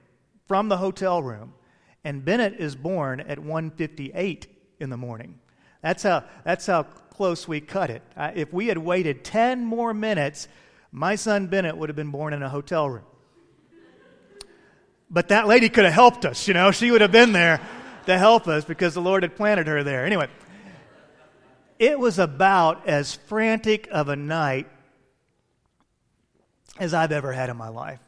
from 0.46 0.68
the 0.68 0.76
hotel 0.78 1.22
room 1.22 1.54
and 2.04 2.24
Bennett 2.24 2.54
is 2.54 2.76
born 2.76 3.20
at 3.20 3.38
1:58 3.38 4.46
in 4.78 4.90
the 4.90 4.96
morning. 4.96 5.38
That's 5.82 6.02
how, 6.02 6.24
that's 6.44 6.66
how 6.66 6.84
close 6.84 7.48
we 7.48 7.60
cut 7.60 7.90
it. 7.90 8.02
Uh, 8.16 8.30
if 8.34 8.52
we 8.52 8.68
had 8.68 8.78
waited 8.78 9.24
10 9.24 9.64
more 9.64 9.94
minutes, 9.94 10.48
my 10.92 11.14
son 11.14 11.46
Bennett 11.46 11.76
would 11.76 11.88
have 11.88 11.96
been 11.96 12.10
born 12.10 12.32
in 12.32 12.42
a 12.42 12.48
hotel 12.48 12.88
room. 12.88 13.04
But 15.10 15.28
that 15.28 15.46
lady 15.46 15.68
could 15.68 15.84
have 15.84 15.92
helped 15.92 16.24
us, 16.24 16.48
you 16.48 16.54
know. 16.54 16.70
She 16.70 16.90
would 16.90 17.00
have 17.00 17.12
been 17.12 17.32
there 17.32 17.60
to 18.06 18.18
help 18.18 18.48
us 18.48 18.64
because 18.64 18.94
the 18.94 19.02
Lord 19.02 19.22
had 19.22 19.36
planted 19.36 19.66
her 19.66 19.84
there. 19.84 20.04
Anyway, 20.04 20.28
it 21.78 21.98
was 21.98 22.18
about 22.18 22.86
as 22.88 23.14
frantic 23.14 23.88
of 23.90 24.08
a 24.08 24.16
night 24.16 24.66
as 26.78 26.94
I've 26.94 27.12
ever 27.12 27.32
had 27.32 27.50
in 27.50 27.56
my 27.56 27.68
life. 27.68 28.00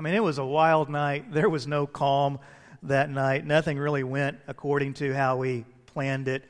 I 0.00 0.02
mean, 0.02 0.14
it 0.14 0.22
was 0.22 0.38
a 0.38 0.44
wild 0.46 0.88
night. 0.88 1.30
There 1.30 1.50
was 1.50 1.66
no 1.66 1.86
calm 1.86 2.38
that 2.84 3.10
night. 3.10 3.44
Nothing 3.44 3.78
really 3.78 4.02
went 4.02 4.38
according 4.48 4.94
to 4.94 5.12
how 5.12 5.36
we 5.36 5.66
planned 5.84 6.26
it. 6.26 6.42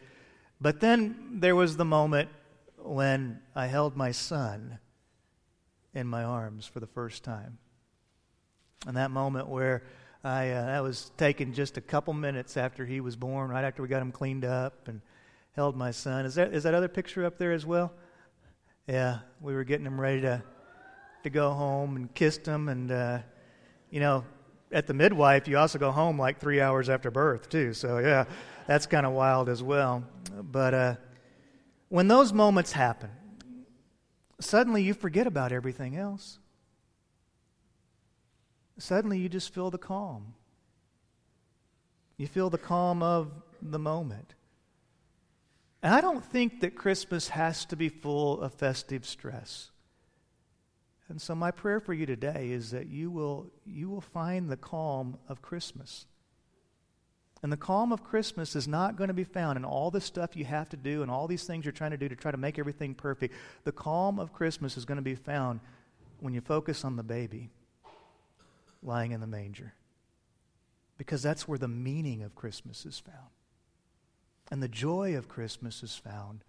But 0.61 0.79
then 0.79 1.41
there 1.41 1.57
was 1.57 1.77
the 1.77 1.85
moment 1.85 2.29
when 2.79 3.41
I 3.57 3.67
held 3.67 3.97
my 3.97 4.13
son 4.13 4.79
in 5.93 6.07
my 6.07 6.23
arms 6.23 6.65
for 6.65 6.79
the 6.79 6.87
first 6.87 7.25
time. 7.25 7.59
And 8.87 8.97
that 8.97 9.11
moment 9.11 9.49
where 9.49 9.83
I 10.23 10.51
uh, 10.51 10.67
that 10.67 10.85
was 10.85 11.11
taken 11.17 11.53
just 11.53 11.77
a 11.77 11.81
couple 11.81 12.15
minutes 12.15 12.57
after 12.57 12.87
he 12.87 13.01
was 13.01 13.17
born, 13.17 13.51
right 13.51 13.65
after 13.65 13.83
we 13.83 13.89
got 13.89 14.01
him 14.01 14.13
cleaned 14.13 14.45
up 14.45 14.87
and 14.87 15.01
held 15.57 15.77
my 15.77 15.91
son. 15.91 16.25
Is 16.25 16.37
that 16.37 16.55
is 16.55 16.63
that 16.63 16.75
other 16.75 16.87
picture 16.87 17.27
up 17.27 17.37
there 17.37 17.51
as 17.51 17.67
well? 17.67 17.93
Yeah, 18.87 19.19
we 19.41 19.55
were 19.55 19.65
getting 19.65 19.87
him 19.87 20.01
ready 20.01 20.21
to 20.21 20.41
to 21.25 21.31
go 21.31 21.51
home 21.51 21.97
and 21.97 22.15
kissed 22.15 22.47
him, 22.47 22.69
and 22.69 22.93
uh, 22.93 23.19
you 23.91 24.01
know, 24.01 24.25
at 24.73 24.87
the 24.87 24.95
midwife, 24.95 25.49
you 25.49 25.59
also 25.59 25.79
go 25.79 25.91
home 25.91 26.19
like 26.19 26.39
three 26.39 26.61
hours 26.61 26.89
after 26.89 27.11
birth 27.11 27.49
too. 27.49 27.75
So 27.75 27.99
yeah, 27.99 28.25
that's 28.67 28.87
kind 28.87 29.05
of 29.05 29.13
wild 29.13 29.49
as 29.49 29.63
well. 29.63 30.05
But 30.43 30.75
uh, 30.75 30.95
when 31.89 32.09
those 32.09 32.33
moments 32.33 32.73
happen, 32.73 33.11
suddenly 34.41 34.83
you 34.83 34.95
forget 34.95 35.27
about 35.27 35.53
everything 35.53 35.97
else. 35.97 36.39
Suddenly 38.79 39.19
you 39.19 39.29
just 39.29 39.53
feel 39.53 39.71
the 39.71 39.79
calm. 39.79 40.35
You 42.17 42.27
feel 42.27 42.49
the 42.49 42.59
calm 42.59 43.03
of 43.03 43.31
the 43.61 43.79
moment. 43.79 44.35
And 45.83 45.95
I 45.95 46.01
don't 46.01 46.25
think 46.25 46.61
that 46.61 46.77
Christmas 46.77 47.29
has 47.29 47.65
to 47.67 47.77
be 47.77 47.89
full 47.89 48.41
of 48.41 48.55
festive 48.55 49.07
stress. 49.07 49.71
And 51.11 51.21
so 51.21 51.35
my 51.35 51.51
prayer 51.51 51.81
for 51.81 51.93
you 51.93 52.07
today 52.07 52.51
is 52.53 52.71
that 52.71 52.87
you 52.87 53.11
will, 53.11 53.51
you 53.67 53.91
will 53.91 54.01
find 54.01 54.49
the 54.49 54.57
calm 54.57 55.19
of 55.29 55.43
Christmas. 55.43 56.07
And 57.43 57.51
the 57.51 57.57
calm 57.57 57.93
of 57.93 58.05
Christmas 58.05 58.55
is 58.55 58.69
not 58.69 58.95
going 58.95 59.09
to 59.09 59.15
be 59.15 59.25
found 59.25 59.57
in 59.57 59.65
all 59.65 59.91
the 59.91 60.01
stuff 60.01 60.37
you 60.37 60.45
have 60.45 60.69
to 60.69 60.77
do 60.77 61.03
and 61.03 61.11
all 61.11 61.27
these 61.27 61.45
things 61.45 61.65
you're 61.65 61.73
trying 61.73 61.91
to 61.91 61.97
do 61.97 62.09
to 62.09 62.15
try 62.15 62.31
to 62.31 62.37
make 62.37 62.61
everything 62.61 62.95
perfect. 62.95 63.35
The 63.65 63.73
calm 63.73 64.21
of 64.21 64.33
Christmas 64.33 64.77
is 64.77 64.85
going 64.85 64.97
to 64.97 65.03
be 65.03 65.17
found 65.17 65.59
when 66.21 66.33
you 66.33 66.41
focus 66.41 66.85
on 66.85 66.95
the 66.95 67.03
baby 67.03 67.51
lying 68.81 69.11
in 69.11 69.21
the 69.21 69.27
manger. 69.27 69.75
Because 70.97 71.23
that's 71.23 71.49
where 71.49 71.59
the 71.59 71.67
meaning 71.67 72.23
of 72.23 72.37
Christmas 72.37 72.87
is 72.87 73.01
found. 73.01 73.31
And 74.53 74.63
the 74.63 74.69
joy 74.69 75.17
of 75.17 75.29
Christmas 75.29 75.83
is 75.83 75.97
found 75.97 76.45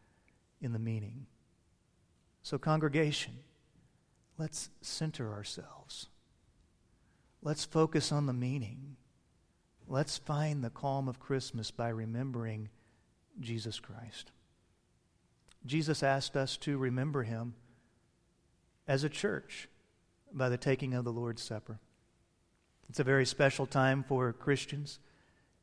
in 0.61 0.71
the 0.71 0.79
meaning. 0.79 1.25
So, 2.43 2.57
congregation, 2.57 3.33
let's 4.37 4.69
center 4.81 5.31
ourselves. 5.31 6.07
Let's 7.41 7.65
focus 7.65 8.11
on 8.11 8.25
the 8.25 8.33
meaning. 8.33 8.97
Let's 9.87 10.17
find 10.17 10.63
the 10.63 10.69
calm 10.69 11.07
of 11.07 11.19
Christmas 11.19 11.71
by 11.71 11.89
remembering 11.89 12.69
Jesus 13.39 13.79
Christ. 13.79 14.31
Jesus 15.65 16.03
asked 16.03 16.35
us 16.35 16.57
to 16.57 16.77
remember 16.77 17.23
him 17.23 17.55
as 18.87 19.03
a 19.03 19.09
church 19.09 19.67
by 20.33 20.49
the 20.49 20.57
taking 20.57 20.93
of 20.93 21.03
the 21.03 21.11
Lord's 21.11 21.41
Supper. 21.41 21.79
It's 22.89 22.99
a 22.99 23.03
very 23.03 23.25
special 23.25 23.65
time 23.65 24.03
for 24.03 24.33
Christians. 24.33 24.99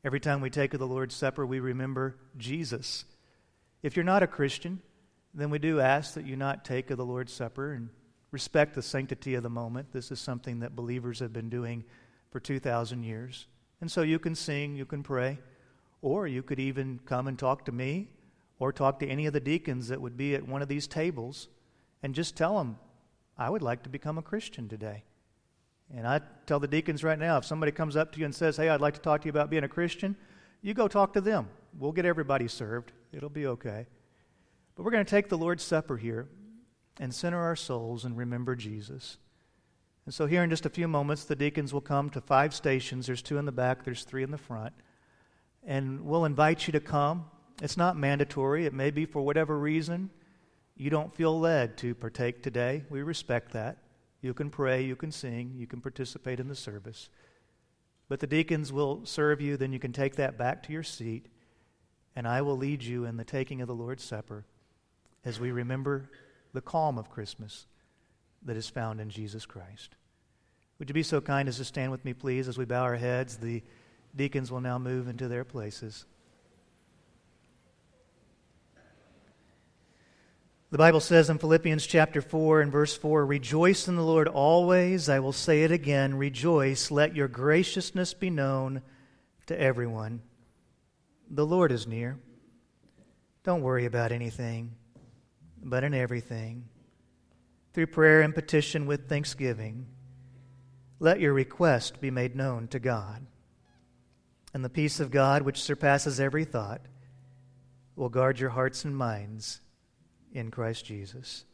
Every 0.03 0.19
time 0.19 0.41
we 0.41 0.49
take 0.49 0.73
of 0.73 0.79
the 0.79 0.87
Lord's 0.87 1.15
Supper, 1.15 1.45
we 1.45 1.59
remember 1.59 2.15
Jesus. 2.37 3.05
If 3.83 3.95
you're 3.95 4.05
not 4.05 4.23
a 4.23 4.27
Christian, 4.27 4.81
then 5.33 5.49
we 5.49 5.59
do 5.59 5.79
ask 5.79 6.13
that 6.13 6.25
you 6.25 6.35
not 6.35 6.65
take 6.65 6.89
of 6.89 6.97
the 6.97 7.05
Lord's 7.05 7.33
Supper 7.33 7.73
and 7.73 7.89
respect 8.31 8.75
the 8.75 8.81
sanctity 8.81 9.35
of 9.35 9.43
the 9.43 9.49
moment. 9.49 9.91
This 9.91 10.11
is 10.11 10.19
something 10.19 10.59
that 10.59 10.75
believers 10.75 11.19
have 11.19 11.33
been 11.33 11.49
doing 11.49 11.83
for 12.31 12.39
2,000 12.39 13.03
years. 13.03 13.47
And 13.81 13.91
so 13.91 14.01
you 14.01 14.19
can 14.19 14.35
sing, 14.35 14.75
you 14.75 14.85
can 14.85 15.03
pray, 15.03 15.39
or 16.01 16.27
you 16.27 16.43
could 16.43 16.59
even 16.59 16.99
come 17.05 17.27
and 17.27 17.37
talk 17.37 17.65
to 17.65 17.71
me 17.71 18.09
or 18.59 18.71
talk 18.71 18.99
to 18.99 19.07
any 19.07 19.25
of 19.25 19.33
the 19.33 19.39
deacons 19.39 19.87
that 19.87 20.01
would 20.01 20.17
be 20.17 20.35
at 20.35 20.47
one 20.47 20.61
of 20.61 20.67
these 20.67 20.87
tables 20.87 21.47
and 22.03 22.13
just 22.13 22.35
tell 22.35 22.57
them, 22.57 22.77
I 23.37 23.49
would 23.49 23.61
like 23.61 23.83
to 23.83 23.89
become 23.89 24.17
a 24.17 24.21
Christian 24.21 24.67
today. 24.67 25.03
And 25.95 26.05
I 26.05 26.21
tell 26.45 26.59
the 26.59 26.67
deacons 26.67 27.03
right 27.03 27.17
now 27.17 27.37
if 27.37 27.45
somebody 27.45 27.71
comes 27.71 27.95
up 27.95 28.11
to 28.11 28.19
you 28.19 28.25
and 28.25 28.35
says, 28.35 28.57
Hey, 28.57 28.69
I'd 28.69 28.81
like 28.81 28.93
to 28.93 28.99
talk 28.99 29.21
to 29.21 29.25
you 29.25 29.31
about 29.31 29.49
being 29.49 29.63
a 29.63 29.69
Christian, 29.69 30.15
you 30.61 30.73
go 30.73 30.87
talk 30.87 31.13
to 31.13 31.21
them. 31.21 31.47
We'll 31.77 31.93
get 31.93 32.05
everybody 32.05 32.47
served. 32.47 32.91
It'll 33.11 33.29
be 33.29 33.47
okay. 33.47 33.87
But 34.75 34.83
we're 34.83 34.91
going 34.91 35.05
to 35.05 35.09
take 35.09 35.29
the 35.29 35.37
Lord's 35.37 35.63
Supper 35.63 35.97
here 35.97 36.27
and 36.99 37.13
center 37.13 37.39
our 37.39 37.55
souls 37.55 38.05
and 38.05 38.17
remember 38.17 38.55
Jesus. 38.55 39.17
And 40.05 40.13
so, 40.13 40.25
here 40.25 40.43
in 40.43 40.49
just 40.49 40.65
a 40.65 40.69
few 40.69 40.87
moments, 40.87 41.23
the 41.23 41.35
deacons 41.35 41.73
will 41.73 41.81
come 41.81 42.09
to 42.11 42.21
five 42.21 42.53
stations. 42.53 43.05
There's 43.07 43.21
two 43.21 43.37
in 43.37 43.45
the 43.45 43.51
back, 43.51 43.83
there's 43.83 44.03
three 44.03 44.23
in 44.23 44.31
the 44.31 44.37
front. 44.37 44.73
And 45.65 46.05
we'll 46.05 46.25
invite 46.25 46.67
you 46.67 46.71
to 46.73 46.79
come. 46.79 47.25
It's 47.61 47.77
not 47.77 47.97
mandatory, 47.97 48.65
it 48.65 48.73
may 48.73 48.91
be 48.91 49.05
for 49.05 49.21
whatever 49.21 49.57
reason 49.57 50.09
you 50.79 50.89
don't 50.89 51.13
feel 51.13 51.37
led 51.37 51.77
to 51.79 51.93
partake 51.93 52.41
today. 52.41 52.85
We 52.89 53.01
respect 53.01 53.51
that. 53.51 53.79
You 54.21 54.33
can 54.33 54.49
pray, 54.49 54.81
you 54.81 54.95
can 54.95 55.11
sing, 55.11 55.53
you 55.57 55.67
can 55.67 55.81
participate 55.81 56.39
in 56.39 56.47
the 56.47 56.55
service. 56.55 57.09
But 58.07 58.21
the 58.21 58.27
deacons 58.27 58.71
will 58.71 59.05
serve 59.05 59.41
you, 59.41 59.57
then 59.57 59.73
you 59.73 59.79
can 59.79 59.91
take 59.91 60.15
that 60.15 60.37
back 60.37 60.63
to 60.63 60.73
your 60.73 60.83
seat, 60.83 61.27
and 62.15 62.25
I 62.25 62.41
will 62.41 62.57
lead 62.57 62.81
you 62.81 63.03
in 63.03 63.17
the 63.17 63.25
taking 63.25 63.61
of 63.61 63.67
the 63.67 63.75
Lord's 63.75 64.03
Supper 64.03 64.45
as 65.25 65.37
we 65.37 65.51
remember 65.51 66.09
the 66.53 66.61
calm 66.61 66.97
of 66.97 67.09
Christmas 67.09 67.67
that 68.43 68.57
is 68.57 68.69
found 68.69 69.01
in 69.01 69.09
Jesus 69.09 69.45
Christ. 69.45 69.95
Would 70.77 70.89
you 70.89 70.93
be 70.93 71.03
so 71.03 71.19
kind 71.19 71.49
as 71.49 71.57
to 71.57 71.65
stand 71.65 71.91
with 71.91 72.05
me, 72.05 72.13
please, 72.13 72.47
as 72.47 72.57
we 72.57 72.65
bow 72.65 72.83
our 72.83 72.95
heads? 72.95 73.37
The 73.37 73.61
deacons 74.15 74.51
will 74.51 74.61
now 74.61 74.79
move 74.79 75.07
into 75.07 75.27
their 75.27 75.43
places. 75.43 76.05
The 80.71 80.77
Bible 80.77 80.99
says 80.99 81.31
in 81.31 81.39
Philippians 81.39 81.87
chapter 81.87 82.21
4 82.21 82.61
and 82.61 82.71
verse 82.71 82.95
4 82.95 83.25
Rejoice 83.25 83.87
in 83.87 83.95
the 83.95 84.03
Lord 84.03 84.27
always. 84.27 85.09
I 85.09 85.19
will 85.19 85.33
say 85.33 85.63
it 85.63 85.71
again 85.71 86.15
rejoice. 86.15 86.91
Let 86.91 87.15
your 87.15 87.27
graciousness 87.27 88.13
be 88.13 88.29
known 88.29 88.83
to 89.47 89.59
everyone. 89.59 90.21
The 91.29 91.45
Lord 91.45 91.71
is 91.71 91.87
near. 91.87 92.19
Don't 93.43 93.61
worry 93.61 93.85
about 93.85 94.11
anything, 94.11 94.75
but 95.63 95.83
in 95.83 95.93
everything, 95.93 96.65
through 97.73 97.87
prayer 97.87 98.21
and 98.21 98.33
petition 98.33 98.85
with 98.85 99.07
thanksgiving, 99.07 99.85
let 100.99 101.19
your 101.19 101.33
request 101.33 102.01
be 102.01 102.11
made 102.11 102.35
known 102.35 102.67
to 102.69 102.79
God. 102.79 103.25
And 104.53 104.65
the 104.65 104.69
peace 104.69 104.99
of 104.99 105.11
God, 105.11 105.43
which 105.43 105.61
surpasses 105.61 106.19
every 106.19 106.45
thought, 106.45 106.81
will 107.95 108.09
guard 108.09 108.39
your 108.39 108.49
hearts 108.49 108.85
and 108.85 108.95
minds 108.95 109.61
in 110.33 110.51
Christ 110.51 110.85
Jesus. 110.85 111.45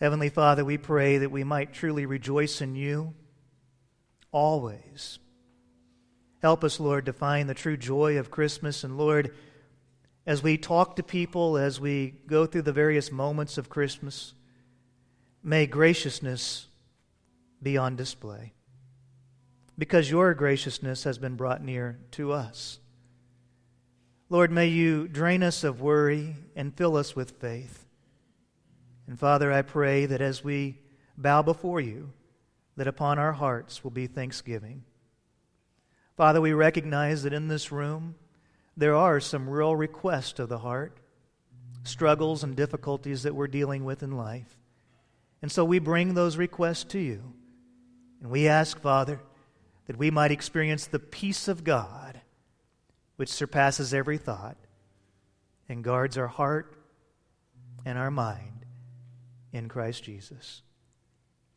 Heavenly 0.00 0.30
Father, 0.30 0.64
we 0.64 0.78
pray 0.78 1.18
that 1.18 1.30
we 1.30 1.44
might 1.44 1.72
truly 1.72 2.06
rejoice 2.06 2.60
in 2.60 2.74
you 2.74 3.14
always. 4.32 5.18
Help 6.40 6.64
us, 6.64 6.80
Lord, 6.80 7.06
to 7.06 7.12
find 7.12 7.48
the 7.48 7.54
true 7.54 7.76
joy 7.76 8.18
of 8.18 8.30
Christmas. 8.30 8.82
And 8.82 8.98
Lord, 8.98 9.32
as 10.26 10.42
we 10.42 10.56
talk 10.56 10.96
to 10.96 11.02
people, 11.02 11.56
as 11.56 11.80
we 11.80 12.14
go 12.26 12.46
through 12.46 12.62
the 12.62 12.72
various 12.72 13.10
moments 13.10 13.58
of 13.58 13.68
Christmas, 13.68 14.34
may 15.42 15.66
graciousness 15.66 16.66
be 17.62 17.76
on 17.76 17.96
display. 17.96 18.52
Because 19.76 20.10
your 20.10 20.34
graciousness 20.34 21.04
has 21.04 21.18
been 21.18 21.34
brought 21.34 21.62
near 21.62 21.98
to 22.12 22.32
us. 22.32 22.78
Lord, 24.28 24.50
may 24.50 24.68
you 24.68 25.08
drain 25.08 25.42
us 25.42 25.64
of 25.64 25.80
worry 25.80 26.36
and 26.54 26.76
fill 26.76 26.96
us 26.96 27.16
with 27.16 27.32
faith. 27.32 27.86
And 29.06 29.18
Father, 29.18 29.52
I 29.52 29.62
pray 29.62 30.06
that 30.06 30.20
as 30.20 30.44
we 30.44 30.78
bow 31.18 31.42
before 31.42 31.80
you, 31.80 32.12
that 32.76 32.86
upon 32.86 33.18
our 33.18 33.32
hearts 33.32 33.82
will 33.82 33.90
be 33.90 34.06
thanksgiving. 34.06 34.84
Father, 36.16 36.40
we 36.40 36.52
recognize 36.52 37.24
that 37.24 37.32
in 37.32 37.48
this 37.48 37.72
room 37.72 38.14
there 38.76 38.94
are 38.94 39.20
some 39.20 39.48
real 39.48 39.76
requests 39.76 40.38
of 40.38 40.48
the 40.48 40.58
heart, 40.58 40.98
struggles 41.84 42.44
and 42.44 42.56
difficulties 42.56 43.24
that 43.24 43.34
we're 43.34 43.48
dealing 43.48 43.84
with 43.84 44.02
in 44.02 44.16
life. 44.16 44.56
And 45.40 45.50
so 45.50 45.64
we 45.64 45.78
bring 45.78 46.14
those 46.14 46.36
requests 46.36 46.84
to 46.84 46.98
you. 46.98 47.34
And 48.20 48.30
we 48.30 48.48
ask, 48.48 48.80
Father, 48.80 49.20
that 49.86 49.96
we 49.96 50.10
might 50.10 50.30
experience 50.30 50.86
the 50.86 50.98
peace 50.98 51.48
of 51.48 51.64
God 51.64 52.20
which 53.16 53.28
surpasses 53.28 53.94
every 53.94 54.18
thought, 54.18 54.56
and 55.68 55.84
guards 55.84 56.18
our 56.18 56.26
heart 56.26 56.74
and 57.84 57.96
our 57.96 58.10
mind 58.10 58.64
in 59.52 59.68
Christ 59.68 60.02
Jesus, 60.02 60.62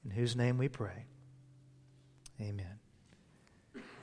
in 0.04 0.12
whose 0.12 0.36
name 0.36 0.58
we 0.58 0.68
pray. 0.68 1.06
Amen. 2.40 2.85